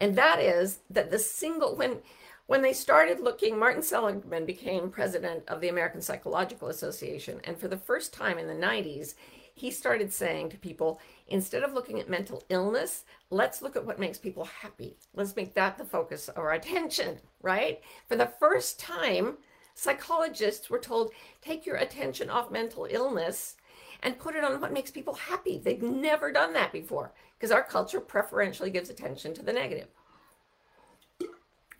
And 0.00 0.16
that 0.16 0.38
is 0.38 0.80
that 0.90 1.10
the 1.10 1.18
single, 1.18 1.76
when, 1.76 1.98
when 2.46 2.62
they 2.62 2.72
started 2.72 3.20
looking, 3.20 3.58
Martin 3.58 3.82
Seligman 3.82 4.46
became 4.46 4.90
president 4.90 5.44
of 5.48 5.60
the 5.60 5.68
American 5.68 6.00
Psychological 6.00 6.68
Association. 6.68 7.40
And 7.44 7.58
for 7.58 7.68
the 7.68 7.76
first 7.76 8.12
time 8.12 8.38
in 8.38 8.46
the 8.46 8.54
90s, 8.54 9.14
he 9.54 9.70
started 9.70 10.12
saying 10.12 10.50
to 10.50 10.58
people, 10.58 11.00
instead 11.28 11.62
of 11.62 11.74
looking 11.74 12.00
at 12.00 12.08
mental 12.08 12.42
illness, 12.48 13.04
let's 13.30 13.62
look 13.62 13.76
at 13.76 13.84
what 13.84 13.98
makes 13.98 14.18
people 14.18 14.44
happy. 14.44 14.96
Let's 15.14 15.36
make 15.36 15.54
that 15.54 15.78
the 15.78 15.84
focus 15.84 16.28
of 16.28 16.38
our 16.38 16.52
attention, 16.54 17.18
right? 17.42 17.80
For 18.08 18.16
the 18.16 18.32
first 18.38 18.80
time, 18.80 19.36
Psychologists 19.74 20.68
were 20.68 20.78
told, 20.78 21.12
take 21.40 21.64
your 21.64 21.76
attention 21.76 22.28
off 22.28 22.50
mental 22.50 22.86
illness 22.90 23.56
and 24.02 24.18
put 24.18 24.34
it 24.34 24.44
on 24.44 24.60
what 24.60 24.72
makes 24.72 24.90
people 24.90 25.14
happy. 25.14 25.58
They've 25.58 25.82
never 25.82 26.32
done 26.32 26.52
that 26.54 26.72
before 26.72 27.12
because 27.38 27.50
our 27.50 27.62
culture 27.62 28.00
preferentially 28.00 28.70
gives 28.70 28.90
attention 28.90 29.32
to 29.34 29.42
the 29.42 29.52
negative, 29.52 29.88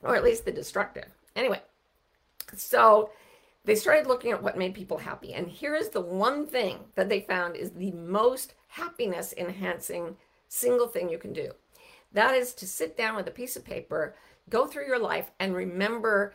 or 0.02 0.16
at 0.16 0.24
least 0.24 0.44
the 0.44 0.52
destructive. 0.52 1.06
Anyway, 1.36 1.60
so 2.56 3.10
they 3.64 3.74
started 3.74 4.06
looking 4.06 4.32
at 4.32 4.42
what 4.42 4.58
made 4.58 4.74
people 4.74 4.98
happy. 4.98 5.34
And 5.34 5.48
here 5.48 5.74
is 5.74 5.88
the 5.90 6.00
one 6.00 6.46
thing 6.46 6.78
that 6.94 7.08
they 7.08 7.20
found 7.20 7.56
is 7.56 7.70
the 7.70 7.92
most 7.92 8.54
happiness 8.68 9.32
enhancing 9.36 10.16
single 10.48 10.88
thing 10.88 11.08
you 11.08 11.18
can 11.18 11.32
do. 11.32 11.52
That 12.12 12.34
is 12.34 12.54
to 12.54 12.66
sit 12.66 12.96
down 12.96 13.16
with 13.16 13.28
a 13.28 13.32
piece 13.32 13.56
of 13.56 13.64
paper, 13.64 14.14
go 14.50 14.66
through 14.66 14.86
your 14.86 14.98
life, 14.98 15.30
and 15.38 15.54
remember 15.54 16.34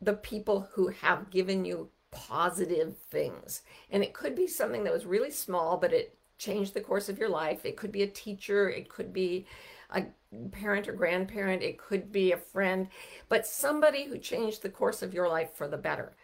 the 0.00 0.12
people 0.12 0.68
who 0.72 0.88
have 0.88 1.30
given 1.30 1.64
you 1.64 1.88
positive 2.10 2.96
things. 3.10 3.62
And 3.90 4.02
it 4.02 4.12
could 4.12 4.34
be 4.34 4.46
something 4.46 4.84
that 4.84 4.92
was 4.92 5.06
really 5.06 5.30
small, 5.30 5.76
but 5.76 5.92
it 5.92 6.16
changed 6.38 6.74
the 6.74 6.80
course 6.80 7.08
of 7.08 7.18
your 7.18 7.28
life. 7.28 7.64
It 7.64 7.76
could 7.76 7.92
be 7.92 8.02
a 8.02 8.08
teacher, 8.08 8.68
it 8.68 8.88
could 8.88 9.12
be 9.12 9.46
a 9.90 10.04
parent 10.52 10.88
or 10.88 10.92
grandparent, 10.92 11.62
it 11.62 11.78
could 11.78 12.12
be 12.12 12.32
a 12.32 12.36
friend, 12.36 12.88
but 13.28 13.46
somebody 13.46 14.04
who 14.04 14.18
changed 14.18 14.62
the 14.62 14.68
course 14.68 15.02
of 15.02 15.14
your 15.14 15.28
life 15.28 15.54
for 15.54 15.68
the 15.68 15.76
better. 15.76 16.14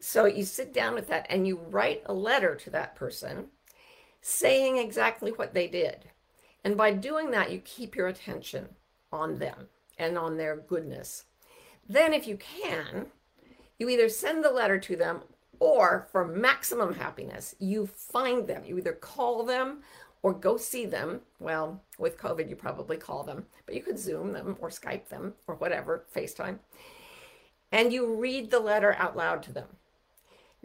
So 0.00 0.26
you 0.26 0.44
sit 0.44 0.72
down 0.72 0.94
with 0.94 1.08
that 1.08 1.26
and 1.30 1.46
you 1.46 1.58
write 1.70 2.02
a 2.06 2.14
letter 2.14 2.54
to 2.54 2.70
that 2.70 2.94
person 2.94 3.46
saying 4.20 4.76
exactly 4.76 5.30
what 5.30 5.54
they 5.54 5.68
did. 5.68 6.10
And 6.64 6.76
by 6.76 6.92
doing 6.92 7.30
that, 7.30 7.52
you 7.52 7.60
keep 7.60 7.94
your 7.94 8.08
attention 8.08 8.68
on 9.12 9.38
them 9.38 9.68
and 9.98 10.18
on 10.18 10.36
their 10.36 10.56
goodness. 10.56 11.24
Then, 11.88 12.12
if 12.12 12.26
you 12.26 12.36
can, 12.36 13.06
you 13.78 13.88
either 13.88 14.08
send 14.08 14.42
the 14.42 14.50
letter 14.50 14.78
to 14.78 14.96
them 14.96 15.20
or 15.60 16.08
for 16.10 16.26
maximum 16.26 16.94
happiness, 16.94 17.54
you 17.58 17.86
find 17.86 18.46
them. 18.46 18.64
You 18.64 18.78
either 18.78 18.92
call 18.92 19.44
them 19.44 19.82
or 20.22 20.32
go 20.32 20.56
see 20.56 20.86
them. 20.86 21.20
Well, 21.38 21.82
with 21.98 22.18
COVID, 22.18 22.48
you 22.48 22.56
probably 22.56 22.96
call 22.96 23.22
them, 23.22 23.46
but 23.64 23.74
you 23.74 23.82
could 23.82 23.98
Zoom 23.98 24.32
them 24.32 24.56
or 24.60 24.68
Skype 24.68 25.08
them 25.08 25.34
or 25.46 25.54
whatever, 25.54 26.04
FaceTime. 26.14 26.58
And 27.72 27.92
you 27.92 28.14
read 28.14 28.50
the 28.50 28.60
letter 28.60 28.94
out 28.98 29.16
loud 29.16 29.42
to 29.44 29.52
them. 29.52 29.68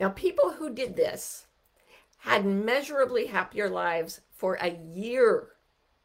Now, 0.01 0.09
people 0.09 0.49
who 0.49 0.73
did 0.73 0.95
this 0.95 1.45
had 2.17 2.43
measurably 2.43 3.27
happier 3.27 3.69
lives 3.69 4.21
for 4.31 4.55
a 4.55 4.75
year 4.95 5.49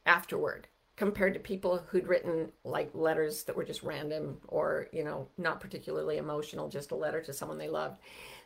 afterward 0.04 0.68
compared 0.96 1.32
to 1.32 1.40
people 1.40 1.78
who'd 1.88 2.06
written 2.06 2.52
like 2.62 2.90
letters 2.92 3.44
that 3.44 3.56
were 3.56 3.64
just 3.64 3.82
random 3.82 4.36
or 4.48 4.88
you 4.92 5.02
know 5.02 5.28
not 5.38 5.60
particularly 5.60 6.18
emotional 6.18 6.68
just 6.68 6.90
a 6.90 6.94
letter 6.94 7.22
to 7.22 7.32
someone 7.32 7.56
they 7.56 7.70
loved. 7.70 7.98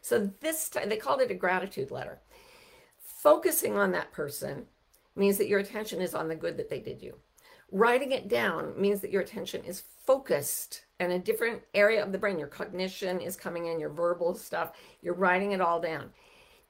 So 0.02 0.30
this 0.40 0.68
time 0.68 0.88
they 0.88 0.96
called 0.96 1.20
it 1.20 1.32
a 1.32 1.34
gratitude 1.34 1.90
letter. 1.90 2.20
Focusing 3.00 3.76
on 3.76 3.90
that 3.90 4.12
person 4.12 4.66
means 5.16 5.36
that 5.38 5.48
your 5.48 5.58
attention 5.58 6.00
is 6.00 6.14
on 6.14 6.28
the 6.28 6.36
good 6.36 6.56
that 6.58 6.70
they 6.70 6.78
did 6.78 7.02
you. 7.02 7.16
Writing 7.72 8.12
it 8.12 8.28
down 8.28 8.80
means 8.80 9.00
that 9.00 9.10
your 9.10 9.22
attention 9.22 9.64
is 9.64 9.82
focused 10.06 10.84
and 11.00 11.12
a 11.12 11.18
different 11.18 11.62
area 11.74 12.02
of 12.02 12.12
the 12.12 12.18
brain 12.18 12.38
your 12.38 12.48
cognition 12.48 13.20
is 13.20 13.34
coming 13.34 13.66
in 13.66 13.80
your 13.80 13.90
verbal 13.90 14.34
stuff 14.34 14.72
you're 15.02 15.14
writing 15.14 15.52
it 15.52 15.60
all 15.60 15.80
down 15.80 16.10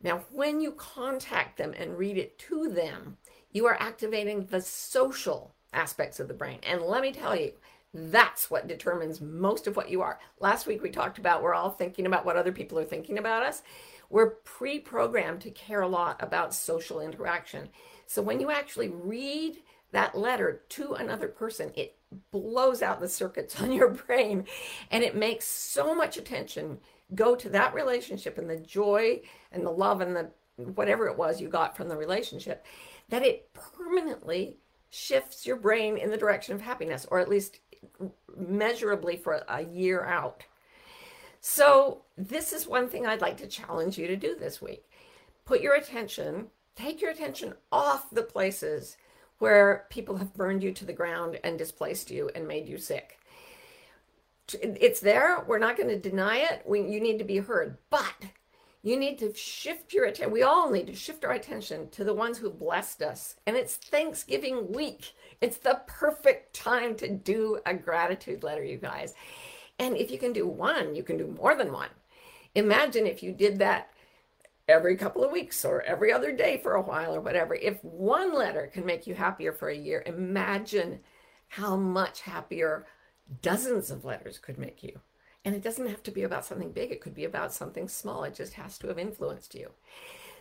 now 0.03 0.23
when 0.33 0.61
you 0.61 0.73
contact 0.73 1.59
them 1.59 1.75
and 1.77 1.99
read 1.99 2.17
it 2.17 2.39
to 2.39 2.71
them 2.71 3.19
you 3.53 3.67
are 3.67 3.81
activating 3.81 4.47
the 4.47 4.61
social 4.61 5.55
aspects 5.73 6.21
of 6.21 6.29
the 6.29 6.35
brain. 6.35 6.59
And 6.63 6.83
let 6.83 7.03
me 7.03 7.13
tell 7.13 7.37
you, 7.37 7.53
that's 7.93 8.51
what 8.51 8.69
determines 8.69 9.21
most 9.21 9.67
of 9.67 9.77
what 9.77 9.91
you 9.91 10.03
are. 10.03 10.21
Last 10.39 10.67
week 10.67 10.83
we 10.83 10.91
talked 10.91 11.19
about 11.19 11.43
we're 11.43 11.55
all 11.55 11.71
thinking 11.71 12.07
about 12.07 12.25
what 12.25 12.37
other 12.37 12.53
people 12.53 12.79
are 12.79 12.85
thinking 12.85 13.19
about 13.19 13.43
us. 13.43 13.63
We're 14.09 14.31
pre 14.31 14.79
programmed 14.79 15.41
to 15.43 15.51
care 15.51 15.83
a 15.83 15.89
lot 15.89 16.23
about 16.23 16.55
social 16.55 17.01
interaction. 17.01 17.69
So 18.07 18.23
when 18.23 18.41
you 18.41 18.51
actually 18.51 18.89
read 18.89 19.59
that 19.93 20.17
letter 20.17 20.63
to 20.71 20.95
another 20.95 21.29
person, 21.29 21.73
it 21.75 21.97
blows 22.31 22.83
out 22.83 23.01
the 23.01 23.09
circuits 23.09 23.61
on 23.61 23.73
your 23.73 23.91
brain 23.91 24.45
and 24.91 25.05
it 25.05 25.17
makes 25.17 25.47
so 25.47 25.95
much 25.95 26.17
attention 26.17 26.79
go 27.15 27.35
to 27.35 27.49
that 27.49 27.75
relationship 27.75 28.39
and 28.39 28.49
the 28.49 28.57
joy 28.57 29.21
and 29.51 29.67
the 29.67 29.71
love 29.71 30.01
and 30.01 30.15
the 30.15 30.31
whatever 30.75 31.09
it 31.09 31.17
was 31.17 31.41
you 31.41 31.49
got 31.49 31.77
from 31.77 31.89
the 31.89 31.97
relationship 31.97 32.65
that 33.09 33.23
it 33.23 33.53
permanently 33.53 34.57
shifts 34.91 35.47
your 35.47 35.57
brain 35.57 35.97
in 35.97 36.11
the 36.11 36.17
direction 36.17 36.55
of 36.55 36.61
happiness, 36.61 37.07
or 37.11 37.21
at 37.21 37.29
least 37.29 37.61
measurably 38.37 39.17
for 39.17 39.43
a 39.49 39.63
year 39.65 40.05
out. 40.05 40.45
So, 41.41 42.03
this 42.19 42.53
is 42.53 42.67
one 42.67 42.89
thing 42.89 43.07
I'd 43.07 43.23
like 43.23 43.39
to 43.39 43.47
challenge 43.47 43.97
you 43.97 44.07
to 44.09 44.17
do 44.17 44.37
this 44.37 44.61
week. 44.61 44.85
Put 45.47 45.63
your 45.63 45.75
attention, 45.75 46.49
take 46.77 47.01
your 47.01 47.11
attention 47.11 47.55
off 47.73 48.11
the 48.11 48.23
places 48.23 48.97
where 49.41 49.87
people 49.91 50.17
have 50.19 50.35
burned 50.35 50.63
you 50.63 50.71
to 50.71 50.85
the 50.85 50.93
ground 50.93 51.41
and 51.43 51.59
displaced 51.59 52.11
you 52.11 52.31
and 52.35 52.47
made 52.47 52.69
you 52.69 52.79
sick. 52.79 53.19
It's 54.63 55.01
there. 55.01 55.45
We're 55.47 55.59
not 55.59 55.77
going 55.77 55.89
to 55.89 55.99
deny 55.99 56.39
it. 56.39 56.63
We, 56.67 56.83
you 56.83 57.01
need 57.01 57.19
to 57.19 57.25
be 57.25 57.39
heard. 57.39 57.79
But 57.89 58.15
you 58.83 58.99
need 58.99 59.19
to 59.19 59.35
shift 59.35 59.93
your 59.93 60.05
attention. 60.05 60.33
We 60.33 60.43
all 60.43 60.71
need 60.71 60.87
to 60.89 60.95
shift 60.95 61.25
our 61.25 61.33
attention 61.33 61.89
to 61.91 62.05
the 62.05 62.15
ones 62.15 62.39
who 62.39 62.51
blessed 62.51 63.03
us. 63.03 63.37
And 63.47 63.57
it's 63.57 63.77
Thanksgiving 63.77 64.73
week. 64.73 65.15
It's 65.41 65.59
the 65.59 65.81
perfect 65.87 66.55
time 66.55 66.95
to 66.97 67.09
do 67.09 67.61
a 67.65 67.75
gratitude 67.75 68.43
letter, 68.43 68.65
you 68.65 68.77
guys. 68.77 69.15
And 69.79 69.97
if 69.97 70.11
you 70.11 70.19
can 70.19 70.33
do 70.33 70.47
one, 70.47 70.95
you 70.95 71.03
can 71.03 71.17
do 71.17 71.35
more 71.39 71.55
than 71.55 71.73
one. 71.73 71.89
Imagine 72.55 73.07
if 73.07 73.23
you 73.23 73.33
did 73.33 73.59
that 73.61 73.90
every 74.71 74.97
couple 74.97 75.25
of 75.25 75.33
weeks 75.33 75.65
or 75.65 75.83
every 75.83 76.13
other 76.13 76.33
day 76.33 76.59
for 76.59 76.75
a 76.75 76.83
while 76.83 77.15
or 77.15 77.21
whatever. 77.21 77.55
If 77.55 77.83
one 77.85 78.35
letter 78.35 78.71
can 78.73 78.87
make 78.87 79.07
you 79.07 79.15
happier 79.15 79.53
for 79.53 79.69
a 79.69 79.77
year, 79.77 80.03
imagine 80.07 81.01
how 81.49 81.77
much 81.77 82.23
happier 82.23 82.87
dozens 83.43 83.91
of 83.91 84.05
letters 84.05 84.39
could 84.39 84.59
make 84.59 84.83
you. 84.83 85.01
And 85.45 85.55
it 85.55 85.63
doesn't 85.63 85.89
have 85.89 86.03
to 86.05 86.11
be 86.11 86.23
about 86.23 86.45
something 86.45 86.73
big, 86.73 86.93
it 86.93 87.01
could 87.01 87.15
be 87.15 87.25
about 87.25 87.53
something 87.53 87.89
small. 87.89 88.25
It 88.25 88.35
just 88.35 88.55
has 88.55 88.79
to 88.79 88.89
have 88.89 88.99
influenced 88.99 89.55
you. 89.55 89.71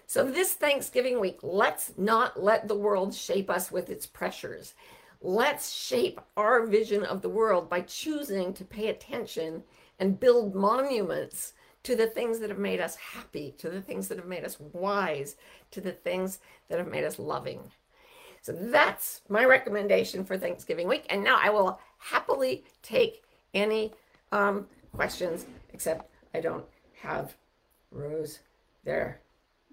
So, 0.07 0.24
this 0.24 0.53
Thanksgiving 0.53 1.19
week, 1.19 1.39
let's 1.43 1.93
not 1.98 2.41
let 2.41 2.67
the 2.67 2.75
world 2.75 3.13
shape 3.13 3.50
us 3.50 3.71
with 3.71 3.89
its 3.89 4.05
pressures. 4.07 4.74
Let's 5.21 5.71
shape 5.71 6.19
our 6.36 6.65
vision 6.65 7.03
of 7.03 7.21
the 7.21 7.29
world 7.29 7.69
by 7.69 7.81
choosing 7.81 8.53
to 8.53 8.65
pay 8.65 8.88
attention 8.88 9.63
and 10.00 10.19
build 10.19 10.55
monuments 10.55 11.53
to 11.83 11.95
the 11.95 12.07
things 12.07 12.39
that 12.39 12.50
have 12.50 12.59
made 12.59 12.81
us 12.81 12.95
happy, 12.95 13.55
to 13.57 13.69
the 13.69 13.81
things 13.81 14.07
that 14.07 14.17
have 14.17 14.27
made 14.27 14.43
us 14.43 14.59
wise, 14.59 15.36
to 15.71 15.81
the 15.81 15.91
things 15.91 16.39
that 16.67 16.77
have 16.77 16.88
made 16.88 17.03
us 17.03 17.19
loving. 17.19 17.71
So 18.41 18.53
that's 18.53 19.21
my 19.29 19.45
recommendation 19.45 20.24
for 20.24 20.38
Thanksgiving 20.38 20.88
week. 20.88 21.05
And 21.09 21.24
now 21.24 21.38
I 21.41 21.50
will 21.50 21.79
happily 21.98 22.63
take 22.81 23.24
any 23.53 23.93
um, 24.31 24.67
questions, 24.93 25.45
except 25.74 26.09
I 26.33 26.39
don't 26.39 26.65
have 27.01 27.36
Rose 27.91 28.39
there. 28.83 29.21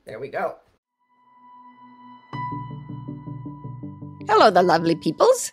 There 0.04 0.18
we 0.18 0.28
go. 0.28 0.56
Hello, 4.28 4.50
the 4.50 4.62
lovely 4.62 4.96
peoples. 4.96 5.52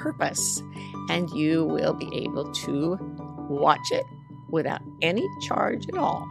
purpose, 0.00 0.62
and 1.08 1.28
you 1.30 1.64
will 1.64 1.92
be 1.92 2.08
able 2.16 2.50
to 2.52 2.96
watch 3.48 3.90
it 3.90 4.04
without 4.48 4.80
any 5.02 5.26
charge 5.46 5.86
at 5.88 5.98
all. 5.98 6.28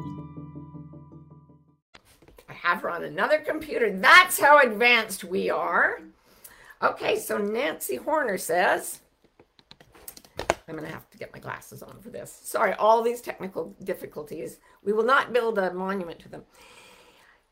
I 2.48 2.54
have 2.54 2.82
her 2.82 2.90
on 2.90 3.04
another 3.04 3.40
computer. 3.40 3.92
That's 3.92 4.40
how 4.40 4.60
advanced 4.60 5.24
we 5.24 5.50
are. 5.50 6.02
Okay, 6.82 7.20
so 7.20 7.38
Nancy 7.38 7.98
Horner 7.98 8.38
says, 8.38 9.00
I'm 10.68 10.76
going 10.76 10.88
to 10.88 10.94
have 10.94 11.10
to 11.10 11.18
get 11.18 11.34
my 11.34 11.40
glasses 11.40 11.84
on 11.84 12.00
for 12.00 12.10
this. 12.10 12.32
Sorry, 12.44 12.74
all 12.74 13.02
these 13.02 13.22
technical 13.22 13.76
difficulties. 13.84 14.60
We 14.84 14.94
will 14.94 15.04
not 15.04 15.34
build 15.34 15.58
a 15.58 15.74
monument 15.74 16.20
to 16.20 16.30
them. 16.30 16.44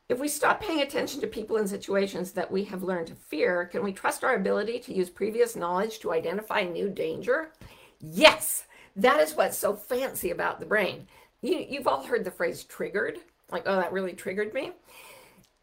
If 0.10 0.20
we 0.20 0.30
stop 0.30 0.62
paying 0.62 0.82
attention 0.82 1.20
to 1.20 1.28
people 1.28 1.58
and 1.58 1.68
situations 1.68 2.32
that 2.32 2.50
we 2.50 2.64
have 2.66 2.82
learned 2.82 3.08
to 3.08 3.16
fear, 3.16 3.66
can 3.66 3.84
we 3.84 3.92
trust 3.92 4.24
our 4.24 4.36
ability 4.36 4.80
to 4.80 4.94
use 4.94 5.10
previous 5.10 5.54
knowledge 5.54 6.00
to 6.00 6.14
identify 6.14 6.64
new 6.64 6.90
danger? 6.90 7.52
Yes, 8.00 8.64
that 8.96 9.20
is 9.20 9.36
what's 9.36 9.58
so 9.58 9.76
fancy 9.76 10.32
about 10.32 10.62
the 10.62 10.66
brain. 10.66 11.08
You, 11.42 11.58
you've 11.70 11.88
all 11.88 12.04
heard 12.04 12.24
the 12.24 12.32
phrase 12.32 12.64
triggered, 12.64 13.20
like, 13.52 13.64
oh, 13.66 13.76
that 13.76 13.92
really 13.92 14.14
triggered 14.14 14.54
me. 14.54 14.72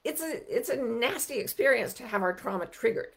It's 0.04 0.20
a, 0.20 0.42
it's 0.54 0.68
a 0.68 0.76
nasty 0.76 1.38
experience 1.38 1.94
to 1.94 2.06
have 2.06 2.20
our 2.20 2.34
trauma 2.34 2.66
triggered. 2.66 3.14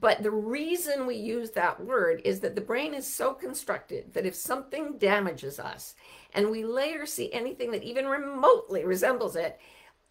But 0.00 0.22
the 0.22 0.30
reason 0.30 1.06
we 1.06 1.16
use 1.16 1.50
that 1.50 1.84
word 1.84 2.22
is 2.24 2.40
that 2.40 2.54
the 2.54 2.60
brain 2.62 2.94
is 2.94 3.06
so 3.06 3.34
constructed 3.34 4.14
that 4.14 4.24
if 4.24 4.34
something 4.34 4.96
damages 4.96 5.60
us 5.60 5.94
and 6.32 6.50
we 6.50 6.64
later 6.64 7.04
see 7.04 7.30
anything 7.34 7.70
that 7.72 7.82
even 7.82 8.06
remotely 8.06 8.86
resembles 8.86 9.36
it, 9.36 9.60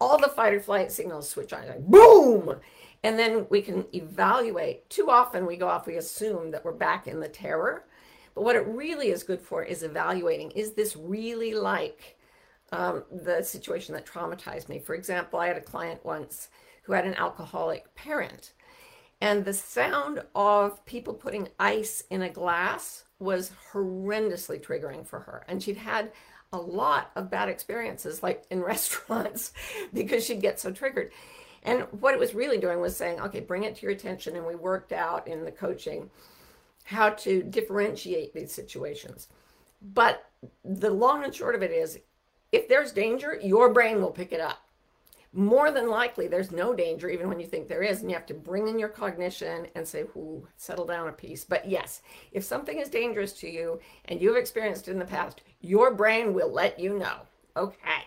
all 0.00 0.18
the 0.18 0.28
fight 0.28 0.54
or 0.54 0.60
flight 0.60 0.92
signals 0.92 1.28
switch 1.28 1.52
on, 1.52 1.66
like 1.66 1.86
boom! 1.86 2.56
And 3.02 3.18
then 3.18 3.46
we 3.50 3.62
can 3.62 3.86
evaluate. 3.94 4.88
Too 4.90 5.10
often 5.10 5.46
we 5.46 5.56
go 5.56 5.68
off, 5.68 5.86
we 5.86 5.96
assume 5.96 6.50
that 6.50 6.64
we're 6.64 6.72
back 6.72 7.06
in 7.06 7.20
the 7.20 7.28
terror. 7.28 7.84
But 8.34 8.44
what 8.44 8.56
it 8.56 8.66
really 8.66 9.10
is 9.10 9.22
good 9.24 9.40
for 9.40 9.62
is 9.64 9.82
evaluating 9.82 10.52
is 10.52 10.72
this 10.74 10.96
really 10.96 11.54
like 11.54 12.18
um, 12.72 13.04
the 13.10 13.42
situation 13.42 13.94
that 13.94 14.06
traumatized 14.06 14.68
me? 14.68 14.78
For 14.78 14.94
example, 14.94 15.38
I 15.40 15.48
had 15.48 15.56
a 15.56 15.62
client 15.62 16.04
once 16.04 16.48
who 16.84 16.92
had 16.92 17.06
an 17.06 17.14
alcoholic 17.14 17.94
parent 17.94 18.52
And 19.20 19.44
the 19.44 19.52
sound 19.54 20.22
of 20.34 20.84
people 20.86 21.14
putting 21.14 21.48
ice 21.58 22.02
in 22.10 22.22
a 22.22 22.30
glass 22.30 23.04
was 23.18 23.52
horrendously 23.72 24.62
triggering 24.62 25.06
for 25.06 25.20
her. 25.20 25.44
And 25.48 25.62
she'd 25.62 25.76
had 25.76 26.12
a 26.52 26.58
lot 26.58 27.10
of 27.16 27.30
bad 27.30 27.48
experiences, 27.48 28.22
like 28.22 28.44
in 28.50 28.62
restaurants, 28.62 29.52
because 29.92 30.24
she'd 30.24 30.42
get 30.42 30.60
so 30.60 30.70
triggered. 30.70 31.12
And 31.62 31.82
what 32.00 32.14
it 32.14 32.20
was 32.20 32.34
really 32.34 32.58
doing 32.58 32.80
was 32.80 32.96
saying, 32.96 33.20
okay, 33.20 33.40
bring 33.40 33.64
it 33.64 33.76
to 33.76 33.82
your 33.82 33.92
attention. 33.92 34.36
And 34.36 34.46
we 34.46 34.54
worked 34.54 34.92
out 34.92 35.28
in 35.28 35.44
the 35.44 35.52
coaching 35.52 36.10
how 36.84 37.10
to 37.10 37.42
differentiate 37.42 38.32
these 38.32 38.52
situations. 38.52 39.28
But 39.82 40.30
the 40.64 40.90
long 40.90 41.24
and 41.24 41.34
short 41.34 41.54
of 41.54 41.62
it 41.62 41.70
is 41.70 41.98
if 42.52 42.68
there's 42.68 42.92
danger, 42.92 43.38
your 43.42 43.72
brain 43.72 44.00
will 44.00 44.10
pick 44.10 44.32
it 44.32 44.40
up. 44.40 44.58
More 45.32 45.70
than 45.70 45.88
likely, 45.88 46.26
there's 46.26 46.50
no 46.50 46.74
danger, 46.74 47.08
even 47.08 47.28
when 47.28 47.38
you 47.38 47.46
think 47.46 47.68
there 47.68 47.82
is, 47.82 48.00
and 48.00 48.10
you 48.10 48.16
have 48.16 48.26
to 48.26 48.34
bring 48.34 48.66
in 48.66 48.78
your 48.78 48.88
cognition 48.88 49.68
and 49.76 49.86
say, 49.86 50.02
"Ooh, 50.16 50.48
settle 50.56 50.86
down 50.86 51.08
a 51.08 51.12
piece." 51.12 51.44
But 51.44 51.68
yes, 51.68 52.02
if 52.32 52.42
something 52.42 52.78
is 52.78 52.88
dangerous 52.88 53.32
to 53.34 53.48
you 53.48 53.80
and 54.06 54.20
you've 54.20 54.36
experienced 54.36 54.88
it 54.88 54.92
in 54.92 54.98
the 54.98 55.04
past, 55.04 55.42
your 55.60 55.94
brain 55.94 56.34
will 56.34 56.50
let 56.50 56.80
you 56.80 56.98
know. 56.98 57.20
Okay. 57.56 58.06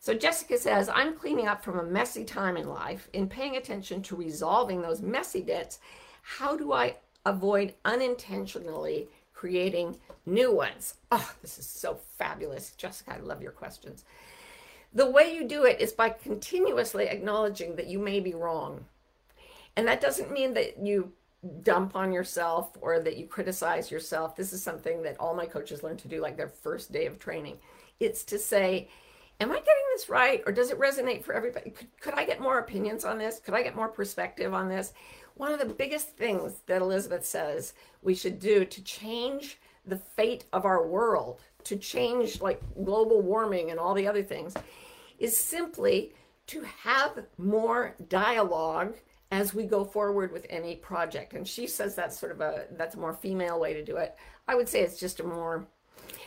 So 0.00 0.14
Jessica 0.14 0.56
says, 0.56 0.88
I'm 0.88 1.14
cleaning 1.14 1.46
up 1.46 1.62
from 1.62 1.78
a 1.78 1.84
messy 1.84 2.24
time 2.24 2.56
in 2.56 2.66
life. 2.66 3.08
In 3.12 3.28
paying 3.28 3.56
attention 3.56 4.00
to 4.04 4.16
resolving 4.16 4.80
those 4.80 5.02
messy 5.02 5.42
debts 5.42 5.78
how 6.22 6.56
do 6.56 6.72
I 6.72 6.96
avoid 7.24 7.74
unintentionally 7.84 9.08
creating 9.32 9.98
new 10.26 10.54
ones? 10.54 10.94
Oh, 11.10 11.32
this 11.42 11.58
is 11.58 11.66
so 11.66 11.98
fabulous. 12.18 12.72
Jessica, 12.72 13.14
I 13.14 13.18
love 13.18 13.42
your 13.42 13.52
questions. 13.52 14.04
The 14.92 15.10
way 15.10 15.34
you 15.34 15.46
do 15.46 15.64
it 15.64 15.80
is 15.80 15.92
by 15.92 16.10
continuously 16.10 17.06
acknowledging 17.06 17.76
that 17.76 17.86
you 17.86 17.98
may 17.98 18.20
be 18.20 18.34
wrong. 18.34 18.84
And 19.76 19.86
that 19.86 20.00
doesn't 20.00 20.32
mean 20.32 20.54
that 20.54 20.84
you 20.84 21.12
dump 21.62 21.96
on 21.96 22.12
yourself 22.12 22.76
or 22.80 23.00
that 23.00 23.16
you 23.16 23.26
criticize 23.26 23.90
yourself. 23.90 24.36
This 24.36 24.52
is 24.52 24.62
something 24.62 25.02
that 25.02 25.18
all 25.18 25.34
my 25.34 25.46
coaches 25.46 25.82
learn 25.82 25.96
to 25.98 26.08
do 26.08 26.20
like 26.20 26.36
their 26.36 26.48
first 26.48 26.92
day 26.92 27.06
of 27.06 27.18
training. 27.18 27.58
It's 27.98 28.24
to 28.24 28.38
say, 28.38 28.88
Am 29.40 29.50
I 29.50 29.54
getting 29.54 29.84
this 29.92 30.10
right? 30.10 30.42
Or 30.44 30.52
does 30.52 30.70
it 30.70 30.78
resonate 30.78 31.24
for 31.24 31.32
everybody? 31.32 31.70
Could, 31.70 31.88
could 31.98 32.14
I 32.14 32.26
get 32.26 32.42
more 32.42 32.58
opinions 32.58 33.06
on 33.06 33.16
this? 33.16 33.40
Could 33.40 33.54
I 33.54 33.62
get 33.62 33.74
more 33.74 33.88
perspective 33.88 34.52
on 34.52 34.68
this? 34.68 34.92
One 35.34 35.50
of 35.50 35.58
the 35.58 35.74
biggest 35.74 36.10
things 36.10 36.56
that 36.66 36.82
Elizabeth 36.82 37.24
says 37.24 37.72
we 38.02 38.14
should 38.14 38.38
do 38.38 38.66
to 38.66 38.82
change 38.82 39.58
the 39.86 39.96
fate 39.96 40.44
of 40.52 40.66
our 40.66 40.86
world, 40.86 41.40
to 41.64 41.76
change 41.76 42.40
like 42.40 42.60
global 42.84 43.20
warming 43.22 43.70
and 43.70 43.78
all 43.78 43.94
the 43.94 44.06
other 44.06 44.22
things, 44.22 44.54
is 45.18 45.36
simply 45.36 46.12
to 46.46 46.62
have 46.82 47.24
more 47.38 47.94
dialogue 48.08 48.94
as 49.30 49.54
we 49.54 49.64
go 49.64 49.84
forward 49.84 50.32
with 50.32 50.46
any 50.50 50.74
project. 50.76 51.34
And 51.34 51.46
she 51.46 51.66
says 51.66 51.94
that's 51.94 52.18
sort 52.18 52.32
of 52.32 52.40
a 52.40 52.66
that's 52.72 52.96
a 52.96 52.98
more 52.98 53.14
female 53.14 53.60
way 53.60 53.74
to 53.74 53.84
do 53.84 53.96
it. 53.96 54.16
I 54.48 54.54
would 54.54 54.68
say 54.68 54.80
it's 54.80 54.98
just 54.98 55.20
a 55.20 55.24
more 55.24 55.66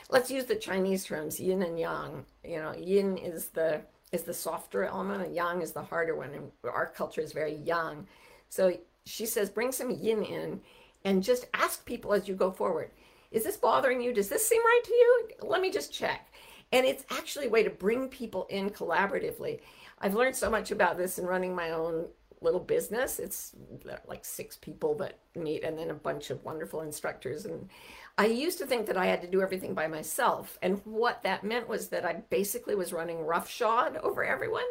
let's 0.09 0.31
use 0.31 0.45
the 0.45 0.55
Chinese 0.55 1.05
terms 1.05 1.39
yin 1.39 1.63
and 1.63 1.79
yang. 1.79 2.25
You 2.43 2.57
know, 2.57 2.73
yin 2.73 3.17
is 3.17 3.47
the 3.47 3.81
is 4.11 4.23
the 4.23 4.33
softer 4.33 4.85
element 4.85 5.25
and 5.25 5.35
yang 5.35 5.61
is 5.61 5.71
the 5.71 5.83
harder 5.83 6.15
one. 6.15 6.29
And 6.33 6.51
our 6.63 6.85
culture 6.85 7.21
is 7.21 7.33
very 7.33 7.55
yang. 7.55 8.07
So 8.49 8.77
she 9.05 9.25
says, 9.25 9.49
bring 9.49 9.71
some 9.71 9.89
yin 9.89 10.23
in 10.23 10.61
and 11.03 11.23
just 11.23 11.47
ask 11.53 11.85
people 11.85 12.13
as 12.13 12.27
you 12.27 12.35
go 12.35 12.51
forward. 12.51 12.91
Is 13.33 13.43
this 13.43 13.57
bothering 13.57 14.01
you? 14.01 14.13
Does 14.13 14.29
this 14.29 14.47
seem 14.47 14.63
right 14.63 14.81
to 14.85 14.93
you? 14.93 15.27
Let 15.41 15.59
me 15.59 15.71
just 15.71 15.91
check. 15.91 16.31
And 16.71 16.85
it's 16.85 17.03
actually 17.09 17.47
a 17.47 17.49
way 17.49 17.63
to 17.63 17.69
bring 17.69 18.07
people 18.07 18.45
in 18.49 18.69
collaboratively. 18.69 19.59
I've 19.99 20.15
learned 20.15 20.35
so 20.35 20.49
much 20.49 20.71
about 20.71 20.97
this 20.97 21.19
in 21.19 21.25
running 21.25 21.55
my 21.55 21.71
own 21.71 22.05
little 22.41 22.59
business. 22.59 23.19
It's 23.19 23.53
uh, 23.89 23.95
like 24.07 24.23
six 24.23 24.57
people 24.57 24.95
that 24.95 25.19
meet 25.35 25.63
and 25.63 25.77
then 25.77 25.89
a 25.89 25.95
bunch 25.95 26.29
of 26.29 26.43
wonderful 26.43 26.81
instructors. 26.81 27.45
And 27.45 27.69
I 28.17 28.27
used 28.27 28.59
to 28.59 28.65
think 28.65 28.85
that 28.87 28.97
I 28.97 29.07
had 29.07 29.21
to 29.21 29.27
do 29.27 29.41
everything 29.41 29.73
by 29.73 29.87
myself. 29.87 30.59
And 30.61 30.81
what 30.83 31.23
that 31.23 31.43
meant 31.43 31.67
was 31.67 31.87
that 31.89 32.05
I 32.05 32.13
basically 32.29 32.75
was 32.75 32.93
running 32.93 33.25
roughshod 33.25 33.97
over 33.97 34.23
everyone 34.23 34.63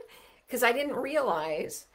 because 0.46 0.62
I 0.62 0.72
didn't 0.72 0.96
realize 0.96 1.86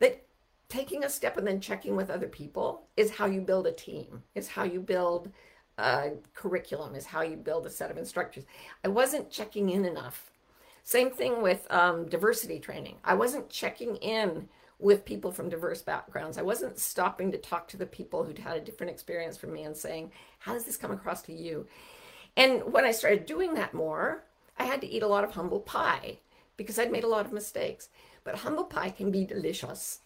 that 0.00 0.24
taking 0.68 1.04
a 1.04 1.08
step 1.08 1.36
and 1.36 1.46
then 1.46 1.60
checking 1.60 1.94
with 1.94 2.10
other 2.10 2.26
people 2.26 2.86
is 2.96 3.12
how 3.12 3.26
you 3.26 3.40
build 3.40 3.66
a 3.66 3.72
team, 3.72 4.22
is 4.34 4.48
how 4.48 4.64
you 4.64 4.80
build 4.80 5.30
a 5.78 6.12
curriculum, 6.34 6.94
is 6.94 7.06
how 7.06 7.22
you 7.22 7.36
build 7.36 7.66
a 7.66 7.70
set 7.70 7.90
of 7.90 7.98
instructors. 7.98 8.44
I 8.84 8.88
wasn't 8.88 9.30
checking 9.30 9.70
in 9.70 9.84
enough. 9.84 10.30
Same 10.82 11.10
thing 11.10 11.42
with 11.42 11.66
um, 11.70 12.06
diversity 12.08 12.60
training. 12.60 12.96
I 13.04 13.14
wasn't 13.14 13.50
checking 13.50 13.96
in 13.96 14.48
with 14.78 15.04
people 15.04 15.32
from 15.32 15.48
diverse 15.48 15.82
backgrounds. 15.82 16.38
I 16.38 16.42
wasn't 16.42 16.78
stopping 16.78 17.32
to 17.32 17.38
talk 17.38 17.66
to 17.68 17.76
the 17.76 17.86
people 17.86 18.24
who'd 18.24 18.38
had 18.38 18.56
a 18.56 18.60
different 18.60 18.92
experience 18.92 19.36
from 19.36 19.52
me 19.52 19.64
and 19.64 19.76
saying, 19.76 20.12
How 20.38 20.52
does 20.52 20.64
this 20.64 20.76
come 20.76 20.92
across 20.92 21.22
to 21.22 21.32
you? 21.32 21.66
And 22.36 22.72
when 22.72 22.84
I 22.84 22.92
started 22.92 23.26
doing 23.26 23.54
that 23.54 23.74
more, 23.74 24.24
I 24.58 24.64
had 24.64 24.80
to 24.82 24.86
eat 24.86 25.02
a 25.02 25.08
lot 25.08 25.24
of 25.24 25.32
humble 25.32 25.60
pie 25.60 26.18
because 26.56 26.78
I'd 26.78 26.92
made 26.92 27.04
a 27.04 27.08
lot 27.08 27.26
of 27.26 27.32
mistakes. 27.32 27.88
But 28.24 28.36
humble 28.36 28.64
pie 28.64 28.90
can 28.90 29.10
be 29.10 29.24
delicious. 29.24 30.00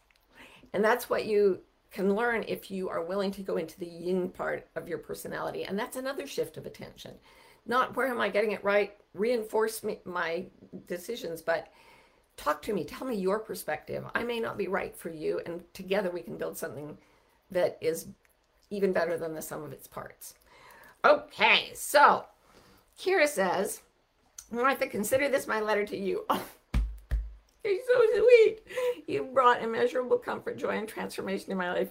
And 0.73 0.85
that's 0.85 1.11
what 1.11 1.27
you 1.27 1.61
can 1.91 2.15
learn 2.15 2.45
if 2.47 2.71
you 2.71 2.89
are 2.89 3.03
willing 3.03 3.31
to 3.33 3.43
go 3.43 3.57
into 3.57 3.79
the 3.79 3.87
yin 3.87 4.29
part 4.29 4.67
of 4.77 4.89
your 4.89 4.99
personality. 4.99 5.65
And 5.65 5.79
that's 5.79 5.97
another 5.97 6.27
shift 6.27 6.57
of 6.57 6.67
attention. 6.67 7.15
Not 7.67 7.97
where 7.97 8.07
am 8.07 8.21
I 8.21 8.29
getting 8.29 8.53
it 8.53 8.65
right, 8.65 8.95
reinforce 9.15 9.83
me, 9.83 9.99
my 10.05 10.47
decisions, 10.87 11.43
but 11.43 11.69
talk 12.37 12.63
to 12.63 12.73
me, 12.73 12.85
tell 12.85 13.07
me 13.07 13.17
your 13.17 13.39
perspective. 13.39 14.05
I 14.15 14.23
may 14.23 14.41
not 14.41 14.57
be 14.57 14.69
right 14.69 14.97
for 14.97 15.11
you, 15.11 15.41
and 15.45 15.63
together 15.75 16.11
we 16.11 16.23
can 16.23 16.39
build 16.39 16.57
something 16.57 16.97
that 17.51 17.77
is 17.81 18.07
even 18.71 18.93
better 18.93 19.19
than 19.19 19.35
the 19.35 19.43
sum 19.43 19.63
of 19.63 19.73
its 19.73 19.87
parts. 19.87 20.35
Okay, 21.05 21.71
so 21.75 22.25
Kira 22.99 23.27
says, 23.27 23.83
Martha, 24.51 24.87
consider 24.87 25.29
this 25.29 25.47
my 25.47 25.61
letter 25.61 25.85
to 25.87 25.97
you. 25.97 26.25
You're 27.65 27.79
so 27.87 28.21
sweet. 28.21 28.61
You 29.07 29.25
brought 29.25 29.63
immeasurable 29.63 30.19
comfort, 30.19 30.57
joy, 30.59 30.79
and 30.79 30.89
transformation 30.89 31.51
in 31.51 31.59
my 31.59 31.73
life. 31.73 31.91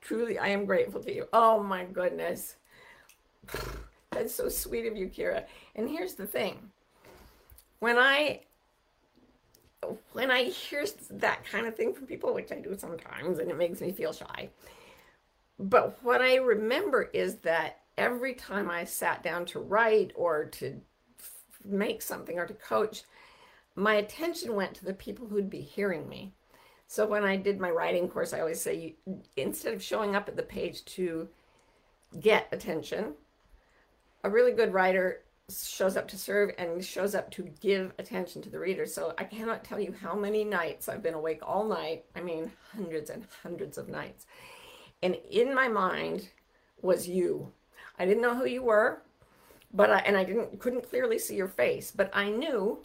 Truly, 0.00 0.38
I 0.38 0.48
am 0.48 0.66
grateful 0.66 1.02
to 1.02 1.14
you. 1.14 1.26
Oh 1.32 1.62
my 1.62 1.84
goodness. 1.84 2.56
That's 4.10 4.34
so 4.34 4.48
sweet 4.48 4.86
of 4.86 4.96
you, 4.96 5.08
Kira. 5.08 5.44
And 5.74 5.88
here's 5.88 6.14
the 6.14 6.26
thing. 6.26 6.70
When 7.80 7.98
I 7.98 8.40
when 10.12 10.30
I 10.30 10.44
hear 10.44 10.84
that 11.10 11.44
kind 11.44 11.66
of 11.66 11.76
thing 11.76 11.92
from 11.94 12.06
people, 12.06 12.34
which 12.34 12.50
I 12.50 12.56
do 12.56 12.76
sometimes, 12.76 13.38
and 13.38 13.50
it 13.50 13.56
makes 13.56 13.80
me 13.80 13.92
feel 13.92 14.12
shy. 14.12 14.48
But 15.58 15.98
what 16.02 16.20
I 16.20 16.36
remember 16.36 17.04
is 17.12 17.36
that 17.36 17.80
every 17.96 18.34
time 18.34 18.70
I 18.70 18.84
sat 18.84 19.22
down 19.22 19.46
to 19.46 19.60
write 19.60 20.12
or 20.14 20.46
to 20.46 20.80
make 21.64 22.02
something 22.02 22.38
or 22.38 22.46
to 22.46 22.54
coach, 22.54 23.02
my 23.76 23.94
attention 23.94 24.54
went 24.54 24.74
to 24.74 24.84
the 24.84 24.94
people 24.94 25.28
who'd 25.28 25.50
be 25.50 25.60
hearing 25.60 26.08
me. 26.08 26.32
So 26.88 27.06
when 27.06 27.24
I 27.24 27.36
did 27.36 27.60
my 27.60 27.70
writing 27.70 28.08
course, 28.08 28.32
I 28.32 28.40
always 28.40 28.60
say 28.60 28.96
instead 29.36 29.74
of 29.74 29.82
showing 29.82 30.16
up 30.16 30.28
at 30.28 30.36
the 30.36 30.42
page 30.42 30.84
to 30.86 31.28
get 32.18 32.48
attention, 32.52 33.14
a 34.24 34.30
really 34.30 34.52
good 34.52 34.72
writer 34.72 35.22
shows 35.48 35.96
up 35.96 36.08
to 36.08 36.18
serve 36.18 36.50
and 36.58 36.84
shows 36.84 37.14
up 37.14 37.30
to 37.32 37.42
give 37.60 37.92
attention 37.98 38.42
to 38.42 38.50
the 38.50 38.58
reader. 38.58 38.86
So 38.86 39.14
I 39.18 39.24
cannot 39.24 39.62
tell 39.62 39.78
you 39.78 39.94
how 40.00 40.14
many 40.14 40.42
nights 40.42 40.88
I've 40.88 41.02
been 41.02 41.14
awake 41.14 41.40
all 41.42 41.64
night. 41.64 42.04
I 42.16 42.20
mean, 42.20 42.50
hundreds 42.74 43.10
and 43.10 43.24
hundreds 43.42 43.78
of 43.78 43.88
nights. 43.88 44.26
And 45.02 45.16
in 45.30 45.54
my 45.54 45.68
mind 45.68 46.30
was 46.82 47.08
you. 47.08 47.52
I 47.98 48.06
didn't 48.06 48.22
know 48.22 48.34
who 48.34 48.46
you 48.46 48.62
were, 48.62 49.02
but 49.72 49.90
I, 49.90 49.98
and 49.98 50.16
I 50.16 50.24
didn't 50.24 50.58
couldn't 50.58 50.88
clearly 50.88 51.18
see 51.18 51.36
your 51.36 51.48
face, 51.48 51.90
but 51.90 52.10
I 52.12 52.30
knew 52.30 52.78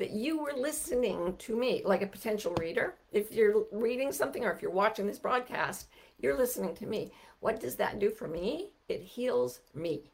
that 0.00 0.10
you 0.10 0.42
were 0.42 0.54
listening 0.56 1.36
to 1.36 1.54
me 1.54 1.82
like 1.84 2.00
a 2.00 2.06
potential 2.06 2.54
reader. 2.58 2.94
If 3.12 3.32
you're 3.32 3.66
reading 3.70 4.12
something 4.12 4.44
or 4.44 4.50
if 4.50 4.62
you're 4.62 4.70
watching 4.70 5.06
this 5.06 5.18
broadcast, 5.18 5.88
you're 6.18 6.38
listening 6.38 6.74
to 6.76 6.86
me. 6.86 7.12
What 7.40 7.60
does 7.60 7.76
that 7.76 7.98
do 7.98 8.08
for 8.08 8.26
me? 8.26 8.70
It 8.88 9.02
heals 9.02 9.60
me. 9.74 10.10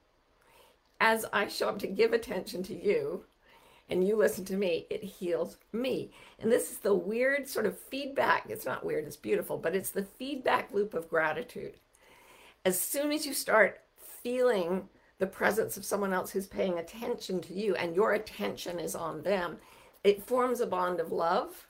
As 1.00 1.24
I 1.32 1.46
show 1.46 1.68
up 1.68 1.78
to 1.78 1.86
give 1.86 2.12
attention 2.12 2.64
to 2.64 2.74
you 2.74 3.26
and 3.88 4.04
you 4.06 4.16
listen 4.16 4.44
to 4.46 4.56
me, 4.56 4.88
it 4.90 5.04
heals 5.04 5.56
me. 5.72 6.10
And 6.40 6.50
this 6.50 6.72
is 6.72 6.78
the 6.78 6.94
weird 6.94 7.48
sort 7.48 7.66
of 7.66 7.78
feedback. 7.78 8.46
It's 8.48 8.66
not 8.66 8.84
weird, 8.84 9.04
it's 9.04 9.16
beautiful, 9.16 9.56
but 9.56 9.76
it's 9.76 9.90
the 9.90 10.02
feedback 10.02 10.74
loop 10.74 10.94
of 10.94 11.08
gratitude. 11.08 11.74
As 12.64 12.80
soon 12.80 13.12
as 13.12 13.24
you 13.24 13.32
start 13.32 13.82
feeling 14.20 14.88
the 15.18 15.28
presence 15.28 15.76
of 15.76 15.84
someone 15.84 16.12
else 16.12 16.32
who's 16.32 16.48
paying 16.48 16.80
attention 16.80 17.40
to 17.42 17.54
you 17.54 17.76
and 17.76 17.94
your 17.94 18.14
attention 18.14 18.80
is 18.80 18.96
on 18.96 19.22
them, 19.22 19.58
it 20.04 20.22
forms 20.22 20.60
a 20.60 20.66
bond 20.66 21.00
of 21.00 21.12
love. 21.12 21.66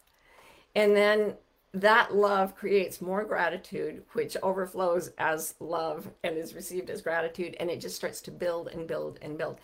And 0.75 0.95
then 0.95 1.35
that 1.73 2.15
love 2.15 2.57
creates 2.57 3.01
more 3.01 3.25
gratitude, 3.25 4.03
which 4.13 4.37
overflows 4.43 5.11
as 5.19 5.55
love 5.61 6.09
and 6.25 6.37
is 6.37 6.55
received 6.55 6.91
as 6.91 7.03
gratitude. 7.03 7.57
And 7.61 7.71
it 7.71 7.81
just 7.81 7.97
starts 7.97 8.21
to 8.23 8.31
build 8.31 8.69
and 8.69 8.87
build 8.87 9.19
and 9.23 9.37
build. 9.37 9.61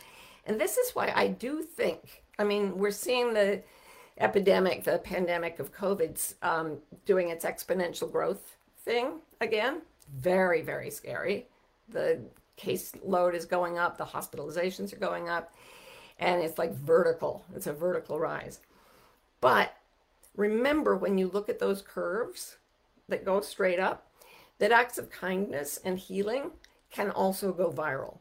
And 0.47 0.61
this 0.61 0.77
is 0.77 0.95
why 0.95 1.13
I 1.15 1.29
do 1.29 1.63
think, 1.63 2.23
I 2.39 2.45
mean, 2.45 2.77
we're 2.77 2.91
seeing 2.91 3.33
the 3.33 3.63
epidemic, 4.19 4.85
the 4.85 4.99
pandemic 4.99 5.59
of 5.59 5.73
COVID's 5.73 6.35
um, 6.43 6.79
doing 7.07 7.31
its 7.31 7.45
exponential 7.45 8.11
growth 8.11 8.57
thing 8.85 9.21
again. 9.41 9.83
Very, 10.17 10.63
very 10.63 10.91
scary. 10.91 11.47
The 11.89 12.21
case 12.57 12.93
load 13.05 13.35
is 13.35 13.45
going 13.45 13.79
up, 13.79 13.97
the 13.97 14.05
hospitalizations 14.05 14.93
are 14.93 14.99
going 14.99 15.29
up, 15.29 15.55
and 16.23 16.41
it's 16.41 16.57
like 16.57 16.73
vertical. 16.73 17.45
It's 17.55 17.67
a 17.67 17.73
vertical 17.73 18.19
rise. 18.19 18.61
But 19.41 19.77
remember 20.37 20.97
when 20.97 21.19
you 21.19 21.29
look 21.29 21.49
at 21.49 21.59
those 21.59 21.83
curves 21.83 22.57
that 23.09 23.25
go 23.25 23.41
straight 23.41 23.81
up, 23.81 24.07
that 24.59 24.71
acts 24.71 24.99
of 24.99 25.11
kindness 25.11 25.81
and 25.85 25.99
healing 25.99 26.53
can 26.91 27.11
also 27.11 27.53
go 27.53 27.73
viral. 27.73 28.19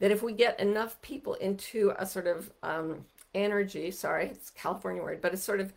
That 0.00 0.10
if 0.10 0.22
we 0.22 0.34
get 0.34 0.60
enough 0.60 1.00
people 1.00 1.34
into 1.34 1.94
a 1.98 2.04
sort 2.04 2.26
of 2.26 2.50
um, 2.62 3.06
energy, 3.34 3.90
sorry, 3.90 4.26
it's 4.26 4.50
California 4.50 5.02
word, 5.02 5.22
but 5.22 5.32
a 5.32 5.38
sort 5.38 5.60
of 5.60 5.72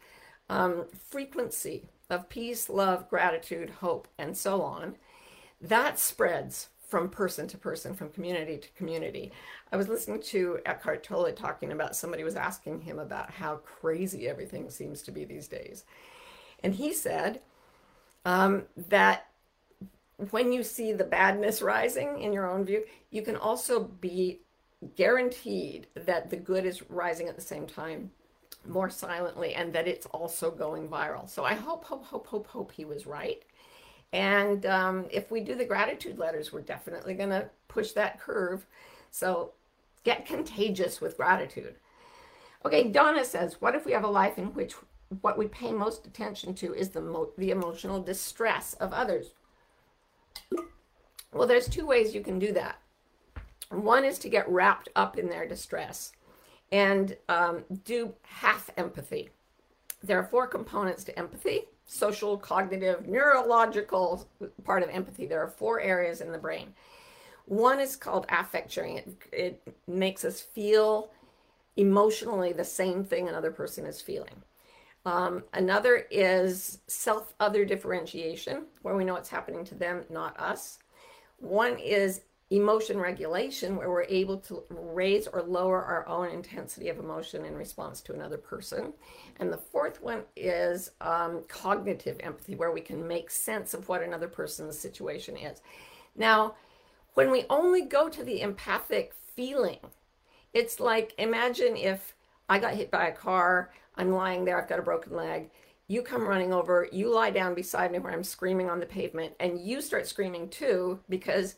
um, 0.50 0.86
frequency 1.10 1.86
of 2.10 2.28
peace, 2.28 2.68
love, 2.68 3.10
gratitude, 3.10 3.70
hope, 3.70 4.10
and 4.18 4.36
so 4.36 4.62
on, 4.62 4.96
that 5.62 5.98
spreads 5.98 6.68
from 6.88 7.10
person 7.10 7.48
to 7.50 7.58
person, 7.58 7.94
from 7.94 8.10
community 8.10 8.58
to 8.58 8.70
community. 8.70 9.32
I 9.72 9.78
was 9.78 9.90
listening 9.90 10.22
to 10.24 10.60
Eckhart 10.66 11.04
Tolle 11.04 11.34
talking 11.34 11.74
about 11.74 11.96
somebody 11.96 12.24
was 12.24 12.38
asking 12.38 12.82
him 12.82 12.98
about 12.98 13.30
how 13.30 13.58
crazy 13.58 14.28
everything 14.28 14.70
seems 14.70 15.02
to 15.04 15.12
be 15.12 15.26
these 15.26 15.48
days. 15.48 15.84
And 16.64 16.74
he 16.74 16.94
said 16.94 17.42
um, 18.26 18.64
that 18.90 19.28
when 20.32 20.52
you 20.52 20.64
see 20.64 20.94
the 20.94 21.04
badness 21.04 21.62
rising 21.62 22.22
in 22.22 22.34
your 22.34 22.50
own 22.50 22.66
view, 22.66 22.86
you 23.12 23.22
can 23.22 23.36
also 23.36 23.84
be 23.84 24.42
guaranteed 24.96 25.88
that 25.96 26.30
the 26.30 26.38
good 26.38 26.66
is 26.66 26.90
rising 26.90 27.28
at 27.28 27.36
the 27.36 27.42
same 27.42 27.68
time 27.68 28.12
more 28.66 28.90
silently 28.90 29.54
and 29.54 29.74
that 29.74 29.88
it's 29.88 30.06
also 30.08 30.52
going 30.52 30.88
viral. 30.88 31.30
So 31.30 31.44
I 31.44 31.54
hope, 31.54 31.86
hope, 31.86 32.06
hope, 32.06 32.28
hope, 32.28 32.48
hope 32.48 32.72
he 32.72 32.86
was 32.86 33.06
right. 33.06 33.44
And 34.14 34.66
um, 34.66 35.06
if 35.12 35.32
we 35.32 35.42
do 35.42 35.56
the 35.56 35.66
gratitude 35.66 36.18
letters, 36.18 36.54
we're 36.54 36.62
definitely 36.62 37.14
going 37.14 37.30
to 37.30 37.50
push 37.68 37.92
that 37.92 38.20
curve. 38.20 38.66
So 39.12 39.52
get 40.04 40.26
contagious 40.26 41.02
with 41.02 41.18
gratitude. 41.18 41.76
Okay, 42.66 42.90
Donna 42.90 43.26
says, 43.26 43.62
what 43.62 43.76
if 43.76 43.86
we 43.86 43.92
have 43.92 44.04
a 44.04 44.10
life 44.10 44.38
in 44.38 44.54
which 44.54 44.74
what 45.22 45.38
we 45.38 45.48
pay 45.48 45.72
most 45.72 46.06
attention 46.06 46.54
to 46.56 46.74
is 46.74 46.90
the, 46.90 47.30
the 47.38 47.52
emotional 47.52 48.02
distress 48.02 48.74
of 48.76 48.94
others? 48.94 49.34
Well, 51.34 51.48
there's 51.48 51.68
two 51.68 51.86
ways 51.86 52.16
you 52.16 52.22
can 52.22 52.40
do 52.40 52.52
that. 52.54 52.80
One 53.70 54.06
is 54.06 54.18
to 54.20 54.30
get 54.30 54.50
wrapped 54.50 54.90
up 54.96 55.18
in 55.18 55.30
their 55.30 55.48
distress 55.48 56.14
and 56.72 57.16
um, 57.30 57.64
do 57.84 58.14
half 58.24 58.70
empathy. 58.78 59.30
There 60.04 60.20
are 60.20 60.24
four 60.24 60.48
components 60.48 61.04
to 61.06 61.18
empathy 61.18 61.66
social, 61.88 62.38
cognitive, 62.38 63.08
neurological 63.08 64.28
part 64.64 64.84
of 64.84 64.90
empathy. 64.90 65.26
There 65.26 65.42
are 65.42 65.48
four 65.48 65.80
areas 65.80 66.22
in 66.22 66.32
the 66.32 66.38
brain. 66.38 66.74
One 67.46 67.80
is 67.80 67.96
called 67.96 68.26
affect 68.30 68.72
sharing, 68.72 68.98
it, 68.98 69.16
it 69.32 69.76
makes 69.88 70.26
us 70.26 70.42
feel 70.42 71.12
emotionally 71.78 72.52
the 72.52 72.66
same 72.66 73.06
thing 73.06 73.30
another 73.30 73.52
person 73.52 73.86
is 73.86 74.02
feeling. 74.02 74.44
Um, 75.06 75.46
another 75.54 76.06
is 76.12 76.80
self 76.88 77.34
other 77.40 77.64
differentiation, 77.64 78.66
where 78.82 78.98
we 78.98 79.06
know 79.06 79.14
what's 79.14 79.30
happening 79.30 79.64
to 79.66 79.76
them, 79.76 80.04
not 80.10 80.38
us. 80.38 80.80
One 81.38 81.78
is 81.80 82.22
emotion 82.50 82.98
regulation, 82.98 83.76
where 83.76 83.90
we're 83.90 84.04
able 84.04 84.38
to 84.38 84.64
raise 84.70 85.28
or 85.28 85.42
lower 85.42 85.84
our 85.84 86.08
own 86.08 86.30
intensity 86.30 86.88
of 86.88 86.98
emotion 86.98 87.44
in 87.44 87.56
response 87.56 88.00
to 88.02 88.14
another 88.14 88.38
person. 88.38 88.94
And 89.40 89.52
the 89.52 89.58
fourth 89.58 90.02
one 90.02 90.22
is 90.36 90.92
um, 91.02 91.44
cognitive 91.50 92.18
empathy, 92.22 92.56
where 92.56 92.72
we 92.72 92.80
can 92.80 93.06
make 93.06 93.30
sense 93.30 93.74
of 93.74 93.90
what 93.90 94.02
another 94.02 94.30
person's 94.30 94.80
situation 94.80 95.36
is. 95.36 95.62
Now, 96.16 96.56
when 97.16 97.32
we 97.32 97.46
only 97.50 97.82
go 97.82 98.08
to 98.08 98.24
the 98.24 98.42
empathic 98.42 99.14
feeling, 99.36 99.80
it's 100.54 100.80
like 100.80 101.14
imagine 101.18 101.76
if 101.76 102.16
I 102.48 102.60
got 102.60 102.76
hit 102.76 102.90
by 102.90 103.08
a 103.08 103.16
car, 103.16 103.72
I'm 103.96 104.12
lying 104.12 104.46
there, 104.46 104.62
I've 104.62 104.70
got 104.70 104.80
a 104.80 104.84
broken 104.84 105.16
leg. 105.16 105.50
You 105.90 106.02
come 106.02 106.28
running 106.28 106.54
over, 106.54 106.88
you 106.92 107.14
lie 107.14 107.32
down 107.32 107.56
beside 107.56 107.92
me 107.92 108.00
where 108.00 108.14
I'm 108.14 108.24
screaming 108.24 108.70
on 108.70 108.80
the 108.80 108.86
pavement, 108.86 109.34
and 109.40 109.60
you 109.60 109.82
start 109.82 110.08
screaming 110.08 110.50
too 110.50 111.00
because 111.10 111.56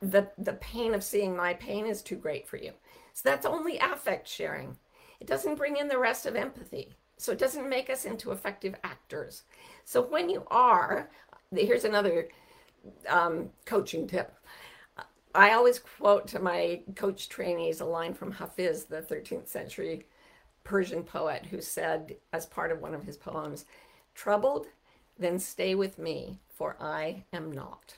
the 0.00 0.28
the 0.38 0.54
pain 0.54 0.94
of 0.94 1.04
seeing 1.04 1.36
my 1.36 1.54
pain 1.54 1.86
is 1.86 2.02
too 2.02 2.16
great 2.16 2.46
for 2.46 2.56
you. 2.56 2.72
So 3.12 3.28
that's 3.28 3.46
only 3.46 3.78
affect 3.78 4.28
sharing. 4.28 4.76
It 5.20 5.26
doesn't 5.26 5.56
bring 5.56 5.76
in 5.76 5.88
the 5.88 5.98
rest 5.98 6.26
of 6.26 6.36
empathy. 6.36 6.94
So 7.16 7.32
it 7.32 7.38
doesn't 7.38 7.68
make 7.68 7.90
us 7.90 8.04
into 8.04 8.32
effective 8.32 8.74
actors. 8.82 9.44
So 9.84 10.02
when 10.02 10.28
you 10.28 10.44
are, 10.50 11.10
here's 11.54 11.84
another 11.84 12.28
um, 13.08 13.50
coaching 13.64 14.06
tip. 14.06 14.34
I 15.34 15.52
always 15.52 15.78
quote 15.78 16.28
to 16.28 16.38
my 16.38 16.82
coach 16.94 17.28
trainees 17.28 17.80
a 17.80 17.84
line 17.84 18.14
from 18.14 18.32
Hafiz, 18.32 18.84
the 18.84 19.02
13th 19.02 19.48
century 19.48 20.06
Persian 20.64 21.02
poet, 21.02 21.46
who 21.46 21.60
said, 21.60 22.16
as 22.32 22.46
part 22.46 22.72
of 22.72 22.80
one 22.80 22.94
of 22.94 23.04
his 23.04 23.16
poems, 23.16 23.64
Troubled, 24.14 24.66
then 25.18 25.38
stay 25.38 25.74
with 25.74 25.98
me, 25.98 26.38
for 26.48 26.76
I 26.80 27.24
am 27.32 27.50
not. 27.50 27.96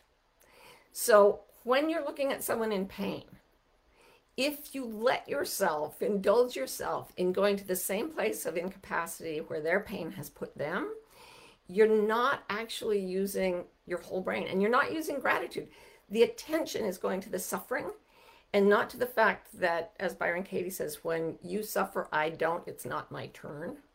So 0.93 1.41
when 1.67 1.91
you're 1.91 2.05
looking 2.05 2.31
at 2.31 2.45
someone 2.45 2.71
in 2.71 2.87
pain, 2.87 3.25
if 4.37 4.73
you 4.73 4.85
let 4.85 5.29
yourself 5.29 6.01
indulge 6.01 6.55
yourself 6.55 7.13
in 7.17 7.33
going 7.33 7.57
to 7.57 7.67
the 7.67 7.75
same 7.75 8.09
place 8.09 8.47
of 8.47 8.57
incapacity 8.57 9.39
where 9.39 9.61
their 9.61 9.81
pain 9.81 10.13
has 10.13 10.31
put 10.31 10.57
them, 10.57 10.95
you're 11.67 11.89
not 11.89 12.45
actually 12.49 13.01
using 13.01 13.65
your 13.85 14.01
whole 14.01 14.21
brain 14.21 14.47
and 14.47 14.63
you're 14.63 14.71
not 14.71 14.93
using 14.93 15.19
gratitude. 15.19 15.67
The 16.09 16.23
attention 16.23 16.85
is 16.85 16.99
going 16.99 17.21
to 17.23 17.31
the 17.31 17.39
suffering 17.41 17.91
and 18.53 18.69
not 18.69 18.89
to 18.91 18.97
the 18.97 19.05
fact 19.05 19.49
that, 19.59 19.91
as 19.99 20.15
Byron 20.15 20.45
Katie 20.45 20.71
says, 20.71 21.03
when 21.03 21.37
you 21.43 21.65
suffer, 21.65 22.07
I 22.13 22.31
don't, 22.31 22.63
it's 22.69 22.87
not 22.87 23.11
my 23.11 23.27
turn. 23.35 23.79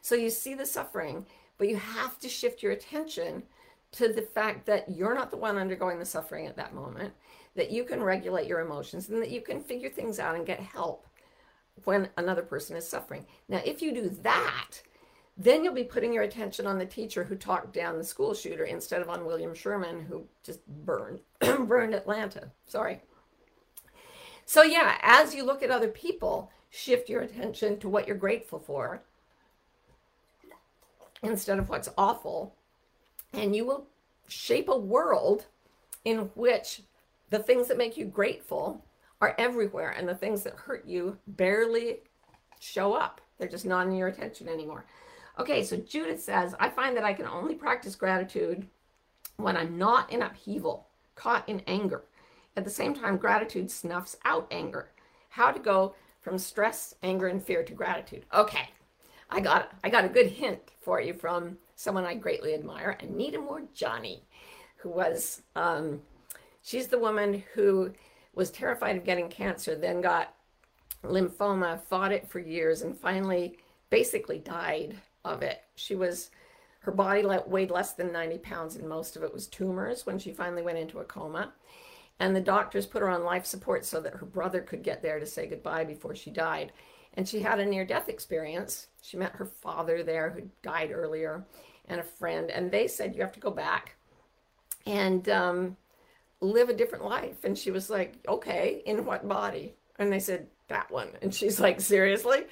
So 0.00 0.14
you 0.14 0.28
see 0.28 0.52
the 0.52 0.66
suffering, 0.66 1.24
but 1.56 1.66
you 1.66 1.76
have 1.76 2.18
to 2.18 2.28
shift 2.28 2.62
your 2.62 2.72
attention 2.72 3.44
to 3.94 4.12
the 4.12 4.22
fact 4.22 4.66
that 4.66 4.88
you're 4.88 5.14
not 5.14 5.30
the 5.30 5.36
one 5.36 5.56
undergoing 5.56 5.98
the 5.98 6.04
suffering 6.04 6.46
at 6.46 6.56
that 6.56 6.74
moment, 6.74 7.14
that 7.54 7.70
you 7.70 7.84
can 7.84 8.02
regulate 8.02 8.48
your 8.48 8.60
emotions, 8.60 9.08
and 9.08 9.22
that 9.22 9.30
you 9.30 9.40
can 9.40 9.60
figure 9.60 9.88
things 9.88 10.18
out 10.18 10.34
and 10.34 10.46
get 10.46 10.60
help 10.60 11.06
when 11.84 12.08
another 12.16 12.42
person 12.42 12.76
is 12.76 12.88
suffering. 12.88 13.24
Now, 13.48 13.60
if 13.64 13.82
you 13.82 13.92
do 13.92 14.08
that, 14.22 14.82
then 15.36 15.64
you'll 15.64 15.74
be 15.74 15.84
putting 15.84 16.12
your 16.12 16.22
attention 16.24 16.66
on 16.66 16.78
the 16.78 16.86
teacher 16.86 17.24
who 17.24 17.36
talked 17.36 17.72
down 17.72 17.98
the 17.98 18.04
school 18.04 18.34
shooter 18.34 18.64
instead 18.64 19.00
of 19.00 19.08
on 19.08 19.24
William 19.24 19.54
Sherman 19.54 20.04
who 20.04 20.26
just 20.44 20.66
burned 20.66 21.20
burned 21.40 21.94
Atlanta. 21.94 22.50
Sorry. 22.66 23.00
So 24.44 24.62
yeah, 24.62 24.98
as 25.02 25.34
you 25.34 25.44
look 25.44 25.62
at 25.62 25.70
other 25.70 25.88
people, 25.88 26.50
shift 26.70 27.08
your 27.08 27.22
attention 27.22 27.78
to 27.80 27.88
what 27.88 28.06
you're 28.06 28.16
grateful 28.16 28.58
for 28.58 29.02
instead 31.22 31.58
of 31.58 31.68
what's 31.68 31.88
awful 31.96 32.54
and 33.36 33.54
you 33.54 33.64
will 33.64 33.86
shape 34.28 34.68
a 34.68 34.76
world 34.76 35.46
in 36.04 36.30
which 36.34 36.82
the 37.30 37.38
things 37.38 37.68
that 37.68 37.78
make 37.78 37.96
you 37.96 38.04
grateful 38.04 38.84
are 39.20 39.34
everywhere 39.38 39.90
and 39.90 40.08
the 40.08 40.14
things 40.14 40.42
that 40.42 40.54
hurt 40.54 40.86
you 40.86 41.16
barely 41.26 41.98
show 42.60 42.94
up. 42.94 43.20
They're 43.38 43.48
just 43.48 43.66
not 43.66 43.86
in 43.86 43.94
your 43.94 44.08
attention 44.08 44.48
anymore. 44.48 44.84
Okay, 45.38 45.64
so 45.64 45.76
Judith 45.76 46.22
says, 46.22 46.54
I 46.60 46.68
find 46.68 46.96
that 46.96 47.04
I 47.04 47.12
can 47.12 47.26
only 47.26 47.54
practice 47.54 47.96
gratitude 47.96 48.66
when 49.36 49.56
I'm 49.56 49.76
not 49.76 50.12
in 50.12 50.22
upheaval, 50.22 50.86
caught 51.16 51.48
in 51.48 51.62
anger. 51.66 52.04
At 52.56 52.64
the 52.64 52.70
same 52.70 52.94
time, 52.94 53.16
gratitude 53.16 53.70
snuffs 53.70 54.16
out 54.24 54.46
anger. 54.50 54.90
How 55.30 55.50
to 55.50 55.58
go 55.58 55.96
from 56.20 56.38
stress, 56.38 56.94
anger, 57.02 57.26
and 57.26 57.42
fear 57.42 57.64
to 57.64 57.72
gratitude. 57.72 58.24
Okay, 58.32 58.70
I 59.30 59.40
got 59.40 59.72
I 59.82 59.88
got 59.88 60.04
a 60.04 60.08
good 60.08 60.28
hint 60.28 60.60
for 60.80 61.00
you 61.00 61.14
from 61.14 61.58
someone 61.76 62.04
I 62.04 62.14
greatly 62.14 62.54
admire, 62.54 62.96
Anita 63.00 63.38
Moore 63.38 63.62
Johnny, 63.74 64.22
who 64.76 64.90
was, 64.90 65.42
um, 65.56 66.00
she's 66.62 66.88
the 66.88 66.98
woman 66.98 67.42
who 67.54 67.92
was 68.34 68.50
terrified 68.50 68.96
of 68.96 69.04
getting 69.04 69.28
cancer, 69.28 69.74
then 69.74 70.00
got 70.00 70.34
lymphoma, 71.02 71.80
fought 71.82 72.12
it 72.12 72.28
for 72.28 72.38
years, 72.38 72.82
and 72.82 72.96
finally 72.96 73.58
basically 73.90 74.38
died 74.38 74.96
of 75.24 75.42
it. 75.42 75.62
She 75.76 75.94
was, 75.94 76.30
her 76.80 76.92
body 76.92 77.24
weighed 77.46 77.70
less 77.70 77.94
than 77.94 78.12
90 78.12 78.38
pounds, 78.38 78.76
and 78.76 78.88
most 78.88 79.16
of 79.16 79.22
it 79.22 79.32
was 79.32 79.46
tumors 79.46 80.06
when 80.06 80.18
she 80.18 80.32
finally 80.32 80.62
went 80.62 80.78
into 80.78 81.00
a 81.00 81.04
coma. 81.04 81.52
And 82.20 82.34
the 82.34 82.40
doctors 82.40 82.86
put 82.86 83.02
her 83.02 83.08
on 83.08 83.24
life 83.24 83.44
support 83.44 83.84
so 83.84 84.00
that 84.00 84.14
her 84.14 84.26
brother 84.26 84.60
could 84.60 84.82
get 84.82 85.02
there 85.02 85.18
to 85.18 85.26
say 85.26 85.46
goodbye 85.46 85.84
before 85.84 86.14
she 86.14 86.30
died. 86.30 86.72
And 87.14 87.28
she 87.28 87.40
had 87.40 87.58
a 87.58 87.66
near 87.66 87.84
death 87.84 88.08
experience. 88.08 88.86
She 89.04 89.18
met 89.18 89.32
her 89.32 89.44
father 89.44 90.02
there, 90.02 90.30
who 90.30 90.48
died 90.62 90.90
earlier, 90.90 91.44
and 91.88 92.00
a 92.00 92.04
friend. 92.04 92.50
And 92.50 92.70
they 92.70 92.88
said, 92.88 93.14
You 93.14 93.20
have 93.20 93.32
to 93.32 93.40
go 93.40 93.50
back 93.50 93.96
and 94.86 95.28
um, 95.28 95.76
live 96.40 96.70
a 96.70 96.74
different 96.74 97.04
life. 97.04 97.44
And 97.44 97.56
she 97.56 97.70
was 97.70 97.90
like, 97.90 98.14
Okay, 98.26 98.82
in 98.86 99.04
what 99.04 99.28
body? 99.28 99.74
And 99.98 100.10
they 100.10 100.20
said, 100.20 100.46
That 100.68 100.90
one. 100.90 101.08
And 101.20 101.34
she's 101.34 101.60
like, 101.60 101.82
Seriously? 101.82 102.44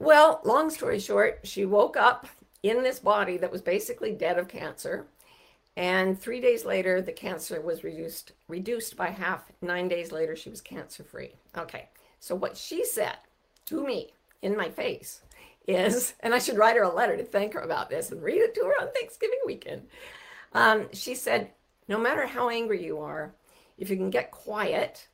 Well, 0.00 0.40
long 0.44 0.68
story 0.68 0.98
short, 0.98 1.40
she 1.44 1.64
woke 1.64 1.96
up 1.96 2.26
in 2.64 2.82
this 2.82 2.98
body 2.98 3.36
that 3.36 3.52
was 3.52 3.62
basically 3.62 4.10
dead 4.10 4.38
of 4.38 4.48
cancer. 4.48 5.06
And 5.76 6.20
three 6.20 6.40
days 6.40 6.64
later, 6.64 7.00
the 7.00 7.12
cancer 7.12 7.60
was 7.60 7.84
reduced 7.84 8.32
reduced 8.48 8.96
by 8.96 9.10
half. 9.10 9.44
Nine 9.62 9.86
days 9.86 10.10
later, 10.10 10.34
she 10.34 10.50
was 10.50 10.60
cancer 10.60 11.04
free. 11.04 11.36
Okay, 11.56 11.88
so 12.18 12.34
what 12.34 12.56
she 12.56 12.84
said 12.84 13.18
to 13.66 13.86
me 13.86 14.10
in 14.42 14.56
my 14.56 14.70
face 14.70 15.22
is, 15.66 16.14
and 16.20 16.34
I 16.34 16.38
should 16.38 16.58
write 16.58 16.76
her 16.76 16.82
a 16.82 16.94
letter 16.94 17.16
to 17.16 17.24
thank 17.24 17.54
her 17.54 17.60
about 17.60 17.90
this 17.90 18.10
and 18.10 18.22
read 18.22 18.40
it 18.40 18.54
to 18.54 18.64
her 18.64 18.74
on 18.80 18.92
Thanksgiving 18.92 19.40
weekend. 19.44 19.82
Um, 20.52 20.88
she 20.92 21.14
said, 21.14 21.50
no 21.88 21.98
matter 21.98 22.26
how 22.26 22.48
angry 22.48 22.84
you 22.84 22.98
are, 23.00 23.34
if 23.78 23.90
you 23.90 23.96
can 23.96 24.10
get 24.10 24.30
quiet, 24.30 25.08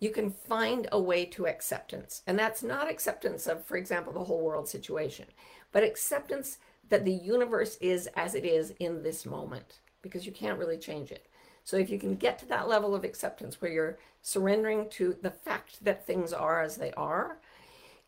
you 0.00 0.10
can 0.10 0.30
find 0.30 0.88
a 0.92 1.00
way 1.00 1.24
to 1.26 1.46
acceptance. 1.46 2.22
And 2.26 2.38
that's 2.38 2.62
not 2.62 2.90
acceptance 2.90 3.46
of, 3.46 3.64
for 3.64 3.76
example, 3.76 4.12
the 4.12 4.24
whole 4.24 4.42
world 4.42 4.68
situation, 4.68 5.26
but 5.72 5.84
acceptance 5.84 6.58
that 6.88 7.04
the 7.04 7.12
universe 7.12 7.76
is 7.80 8.08
as 8.16 8.34
it 8.34 8.44
is 8.44 8.72
in 8.80 9.02
this 9.02 9.24
moment, 9.24 9.80
because 10.02 10.26
you 10.26 10.32
can't 10.32 10.58
really 10.58 10.76
change 10.76 11.10
it. 11.10 11.26
So 11.62 11.78
if 11.78 11.88
you 11.88 11.98
can 11.98 12.16
get 12.16 12.38
to 12.40 12.46
that 12.46 12.68
level 12.68 12.94
of 12.94 13.04
acceptance 13.04 13.60
where 13.60 13.70
you're 13.70 13.98
surrendering 14.20 14.88
to 14.90 15.16
the 15.22 15.30
fact 15.30 15.82
that 15.84 16.06
things 16.06 16.32
are 16.32 16.62
as 16.62 16.76
they 16.76 16.92
are, 16.92 17.38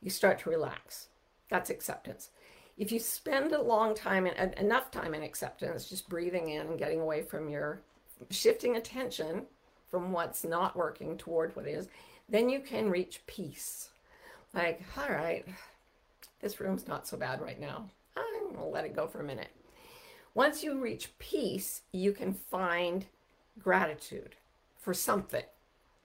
you 0.03 0.11
start 0.11 0.39
to 0.41 0.51
relax. 0.51 1.09
That's 1.49 1.71
acceptance. 1.71 2.31
If 2.77 2.93
you 2.93 2.99
spend 2.99 3.53
a 3.53 3.63
long 3.63 3.95
time 3.95 4.27
and 4.27 4.55
enough 4.55 4.91
time 4.91 5.15
in 5.15 5.23
acceptance, 5.23 5.89
just 5.89 6.09
breathing 6.09 6.51
in 6.51 6.67
and 6.67 6.79
getting 6.79 7.01
away 7.01 7.23
from 7.23 7.49
your 7.49 7.81
shifting 8.31 8.77
attention 8.77 9.47
from 9.91 10.13
what's 10.13 10.45
not 10.45 10.77
working 10.77 11.17
toward 11.17 11.55
what 11.57 11.67
is, 11.67 11.89
then 12.29 12.49
you 12.49 12.61
can 12.61 12.91
reach 12.91 13.23
peace. 13.27 13.91
Like, 14.53 14.83
all 14.99 15.09
right, 15.09 15.47
this 16.41 16.61
room's 16.61 16.89
not 16.89 17.07
so 17.07 17.17
bad 17.17 17.41
right 17.41 17.61
now. 17.61 17.89
I'm 18.17 18.45
going 18.45 18.57
to 18.57 18.65
let 18.65 18.85
it 18.85 18.97
go 18.97 19.07
for 19.07 19.21
a 19.21 19.25
minute. 19.25 19.51
Once 20.35 20.63
you 20.63 20.79
reach 20.79 21.17
peace, 21.19 21.83
you 21.93 22.13
can 22.13 22.35
find 22.35 23.07
gratitude 23.63 24.35
for 24.79 24.93
something. 24.93 25.45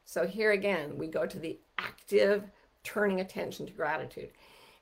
So 0.06 0.26
here 0.26 0.52
again, 0.52 0.98
we 0.98 1.08
go 1.08 1.26
to 1.26 1.40
the 1.40 1.60
active 1.78 2.44
turning 2.84 3.20
attention 3.20 3.66
to 3.66 3.74
gratitude. 3.74 4.30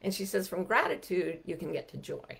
And 0.01 0.13
she 0.13 0.25
says, 0.25 0.47
from 0.47 0.63
gratitude, 0.63 1.39
you 1.45 1.57
can 1.57 1.71
get 1.71 1.89
to 1.89 1.97
joy. 1.97 2.39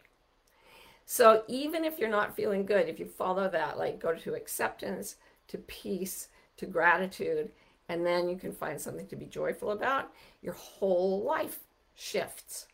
So 1.05 1.43
even 1.47 1.83
if 1.83 1.97
you're 1.97 2.09
not 2.09 2.35
feeling 2.35 2.65
good, 2.65 2.87
if 2.87 2.99
you 2.99 3.05
follow 3.05 3.49
that, 3.49 3.77
like 3.77 3.99
go 3.99 4.13
to 4.13 4.35
acceptance, 4.35 5.15
to 5.47 5.57
peace, 5.57 6.29
to 6.57 6.65
gratitude, 6.65 7.51
and 7.89 8.05
then 8.05 8.29
you 8.29 8.37
can 8.37 8.53
find 8.53 8.79
something 8.79 9.07
to 9.07 9.15
be 9.15 9.25
joyful 9.25 9.71
about, 9.71 10.13
your 10.41 10.53
whole 10.53 11.23
life 11.23 11.59
shifts. 11.95 12.67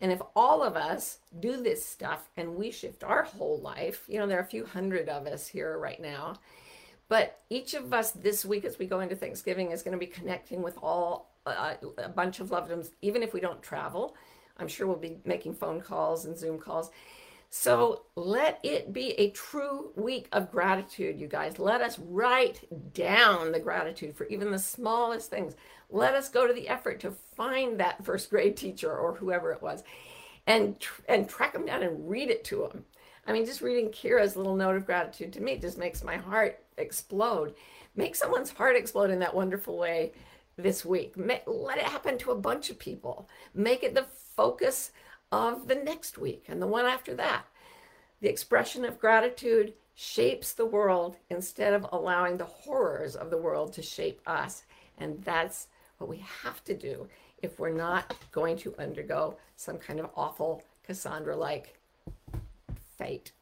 And 0.00 0.10
if 0.10 0.20
all 0.34 0.62
of 0.64 0.74
us 0.74 1.18
do 1.38 1.62
this 1.62 1.84
stuff 1.84 2.28
and 2.36 2.56
we 2.56 2.70
shift 2.70 3.04
our 3.04 3.22
whole 3.22 3.60
life, 3.60 4.04
you 4.08 4.18
know, 4.18 4.26
there 4.26 4.38
are 4.38 4.42
a 4.42 4.46
few 4.46 4.64
hundred 4.66 5.08
of 5.08 5.26
us 5.26 5.46
here 5.46 5.78
right 5.78 6.00
now, 6.00 6.34
but 7.08 7.40
each 7.50 7.74
of 7.74 7.92
us 7.92 8.10
this 8.10 8.44
week 8.44 8.64
as 8.64 8.78
we 8.78 8.86
go 8.86 9.00
into 9.00 9.14
Thanksgiving 9.14 9.70
is 9.70 9.82
going 9.82 9.92
to 9.92 9.98
be 9.98 10.06
connecting 10.06 10.62
with 10.62 10.78
all 10.82 11.30
uh, 11.44 11.74
a 11.98 12.08
bunch 12.08 12.40
of 12.40 12.50
loved 12.50 12.70
ones, 12.70 12.90
even 13.02 13.22
if 13.22 13.34
we 13.34 13.40
don't 13.40 13.62
travel. 13.62 14.16
I'm 14.58 14.68
sure 14.68 14.86
we'll 14.86 14.96
be 14.96 15.18
making 15.24 15.54
phone 15.54 15.80
calls 15.80 16.24
and 16.24 16.38
Zoom 16.38 16.58
calls. 16.58 16.90
So 17.54 18.04
let 18.16 18.60
it 18.62 18.94
be 18.94 19.10
a 19.12 19.30
true 19.30 19.90
week 19.94 20.26
of 20.32 20.50
gratitude, 20.50 21.20
you 21.20 21.28
guys. 21.28 21.58
Let 21.58 21.82
us 21.82 21.98
write 21.98 22.60
down 22.94 23.52
the 23.52 23.60
gratitude 23.60 24.16
for 24.16 24.26
even 24.28 24.50
the 24.50 24.58
smallest 24.58 25.28
things. 25.28 25.54
Let 25.90 26.14
us 26.14 26.30
go 26.30 26.46
to 26.46 26.54
the 26.54 26.68
effort 26.68 27.00
to 27.00 27.10
find 27.36 27.78
that 27.78 28.04
first 28.04 28.30
grade 28.30 28.56
teacher 28.56 28.96
or 28.96 29.14
whoever 29.14 29.52
it 29.52 29.60
was 29.60 29.84
and 30.46 30.76
and 31.08 31.28
track 31.28 31.52
them 31.52 31.66
down 31.66 31.82
and 31.82 32.08
read 32.08 32.30
it 32.30 32.44
to 32.44 32.68
them. 32.72 32.84
I 33.26 33.32
mean, 33.32 33.44
just 33.44 33.60
reading 33.60 33.90
Kira's 33.90 34.34
little 34.34 34.56
note 34.56 34.76
of 34.76 34.86
gratitude 34.86 35.32
to 35.34 35.40
me 35.40 35.56
just 35.58 35.78
makes 35.78 36.02
my 36.02 36.16
heart 36.16 36.64
explode. 36.78 37.54
Make 37.94 38.16
someone's 38.16 38.50
heart 38.50 38.76
explode 38.76 39.10
in 39.10 39.18
that 39.20 39.34
wonderful 39.34 39.78
way 39.78 40.12
this 40.56 40.84
week. 40.84 41.14
Let 41.16 41.78
it 41.78 41.84
happen 41.84 42.18
to 42.18 42.30
a 42.30 42.36
bunch 42.36 42.70
of 42.70 42.78
people. 42.78 43.28
Make 43.54 43.82
it 43.82 43.94
the 43.94 44.06
focus 44.36 44.92
of 45.30 45.68
the 45.68 45.74
next 45.74 46.18
week 46.18 46.44
and 46.48 46.60
the 46.60 46.66
one 46.66 46.86
after 46.86 47.14
that. 47.14 47.44
The 48.20 48.28
expression 48.28 48.84
of 48.84 49.00
gratitude 49.00 49.74
shapes 49.94 50.52
the 50.52 50.66
world 50.66 51.16
instead 51.30 51.74
of 51.74 51.86
allowing 51.92 52.36
the 52.36 52.44
horrors 52.44 53.16
of 53.16 53.30
the 53.30 53.38
world 53.38 53.72
to 53.74 53.82
shape 53.82 54.20
us. 54.26 54.64
And 54.98 55.22
that's 55.22 55.68
what 55.98 56.08
we 56.08 56.24
have 56.42 56.62
to 56.64 56.74
do 56.74 57.08
if 57.42 57.58
we're 57.58 57.70
not 57.70 58.14
going 58.30 58.56
to 58.58 58.74
undergo 58.78 59.36
some 59.56 59.78
kind 59.78 60.00
of 60.00 60.10
awful 60.16 60.62
Cassandra 60.84 61.36
like 61.36 61.78
fate. 62.96 63.32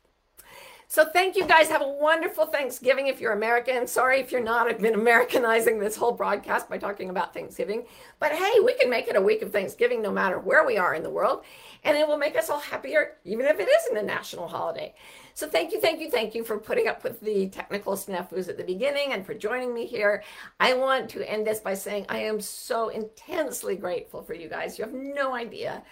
So 0.93 1.05
thank 1.05 1.37
you 1.37 1.47
guys. 1.47 1.69
Have 1.69 1.83
a 1.83 1.89
wonderful 1.89 2.47
Thanksgiving 2.47 3.07
if 3.07 3.21
you're 3.21 3.31
American. 3.33 3.87
Sorry 3.87 4.19
if 4.19 4.33
you're 4.33 4.43
not. 4.43 4.67
I've 4.67 4.81
been 4.81 4.95
Americanizing 4.95 5.79
this 5.79 5.95
whole 5.95 6.11
broadcast 6.11 6.69
by 6.69 6.79
talking 6.79 7.11
about 7.11 7.33
Thanksgiving. 7.33 7.85
But 8.19 8.33
hey, 8.33 8.59
we 8.65 8.75
can 8.75 8.91
make 8.91 9.07
it 9.07 9.15
a 9.15 9.21
week 9.21 9.43
of 9.43 9.53
Thanksgiving 9.53 10.03
no 10.03 10.11
matter 10.11 10.41
where 10.41 10.67
we 10.67 10.79
are 10.79 10.97
in 10.97 11.05
the 11.05 11.09
world. 11.09 11.45
And 11.85 11.97
it 11.97 12.09
will 12.09 12.17
make 12.17 12.37
us 12.37 12.51
all 12.51 12.59
happier, 12.59 13.19
even 13.25 13.47
if 13.47 13.61
it 13.61 13.69
isn't 13.69 13.99
a 13.99 14.03
national 14.03 14.49
holiday. 14.49 14.93
So 15.35 15.49
thank 15.49 15.71
you, 15.71 15.81
thank 15.81 16.01
you, 16.01 16.11
thank 16.11 16.35
you 16.35 16.43
for 16.43 16.59
putting 16.59 16.89
up 16.89 17.05
with 17.05 17.21
the 17.21 17.49
technical 17.51 17.93
snafus 17.93 18.49
at 18.49 18.57
the 18.57 18.65
beginning 18.65 19.13
and 19.13 19.25
for 19.25 19.33
joining 19.33 19.73
me 19.73 19.87
here. 19.87 20.25
I 20.59 20.75
want 20.75 21.09
to 21.11 21.31
end 21.31 21.47
this 21.47 21.61
by 21.61 21.75
saying 21.75 22.07
I 22.09 22.19
am 22.19 22.41
so 22.41 22.89
intensely 22.89 23.77
grateful 23.77 24.25
for 24.25 24.35
you 24.35 24.49
guys. 24.49 24.77
You 24.77 24.87
have 24.87 24.95
no 24.95 25.37
idea. 25.37 25.85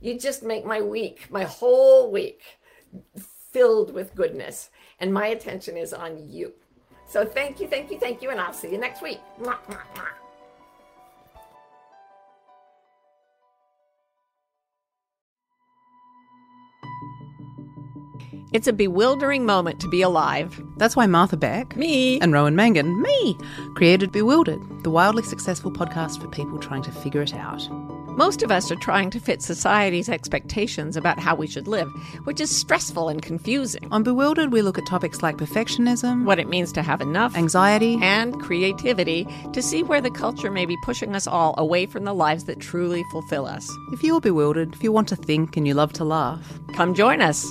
You 0.00 0.20
just 0.20 0.44
make 0.44 0.64
my 0.64 0.80
week, 0.80 1.28
my 1.32 1.42
whole 1.42 2.12
week 2.12 2.42
filled 3.52 3.92
with 3.92 4.14
goodness. 4.14 4.70
And 4.98 5.12
my 5.12 5.26
attention 5.28 5.76
is 5.76 5.92
on 5.92 6.28
you. 6.30 6.52
So 7.06 7.24
thank 7.24 7.60
you, 7.60 7.66
thank 7.66 7.90
you, 7.90 7.98
thank 7.98 8.22
you, 8.22 8.30
and 8.30 8.40
I'll 8.40 8.52
see 8.52 8.70
you 8.70 8.78
next 8.78 9.02
week. 9.02 9.20
Mwah, 9.40 9.58
mwah, 9.68 9.80
mwah. 9.94 10.08
It's 18.52 18.66
a 18.66 18.72
bewildering 18.72 19.46
moment 19.46 19.78
to 19.80 19.88
be 19.88 20.02
alive. 20.02 20.60
That's 20.76 20.96
why 20.96 21.06
Martha 21.06 21.36
Beck, 21.36 21.76
me, 21.76 22.20
and 22.20 22.32
Rowan 22.32 22.56
Mangan, 22.56 23.00
me, 23.00 23.36
created 23.76 24.10
Bewildered, 24.10 24.60
the 24.82 24.90
wildly 24.90 25.22
successful 25.22 25.70
podcast 25.70 26.20
for 26.20 26.26
people 26.26 26.58
trying 26.58 26.82
to 26.82 26.90
figure 26.90 27.22
it 27.22 27.32
out. 27.32 27.62
Most 28.20 28.42
of 28.42 28.50
us 28.50 28.70
are 28.70 28.76
trying 28.76 29.08
to 29.12 29.18
fit 29.18 29.40
society's 29.40 30.10
expectations 30.10 30.94
about 30.94 31.18
how 31.18 31.34
we 31.34 31.46
should 31.46 31.66
live, 31.66 31.90
which 32.24 32.38
is 32.38 32.54
stressful 32.54 33.08
and 33.08 33.22
confusing. 33.22 33.88
On 33.90 34.02
Bewildered, 34.02 34.52
we 34.52 34.60
look 34.60 34.76
at 34.76 34.84
topics 34.84 35.22
like 35.22 35.38
perfectionism, 35.38 36.26
what 36.26 36.38
it 36.38 36.46
means 36.46 36.70
to 36.72 36.82
have 36.82 37.00
enough, 37.00 37.34
anxiety, 37.34 37.98
and 38.02 38.38
creativity 38.38 39.26
to 39.54 39.62
see 39.62 39.82
where 39.82 40.02
the 40.02 40.10
culture 40.10 40.50
may 40.50 40.66
be 40.66 40.76
pushing 40.84 41.16
us 41.16 41.26
all 41.26 41.54
away 41.56 41.86
from 41.86 42.04
the 42.04 42.12
lives 42.12 42.44
that 42.44 42.60
truly 42.60 43.02
fulfill 43.04 43.46
us. 43.46 43.74
If 43.90 44.04
you're 44.04 44.20
bewildered, 44.20 44.74
if 44.74 44.84
you 44.84 44.92
want 44.92 45.08
to 45.08 45.16
think 45.16 45.56
and 45.56 45.66
you 45.66 45.72
love 45.72 45.94
to 45.94 46.04
laugh, 46.04 46.60
come 46.74 46.92
join 46.92 47.22
us. 47.22 47.50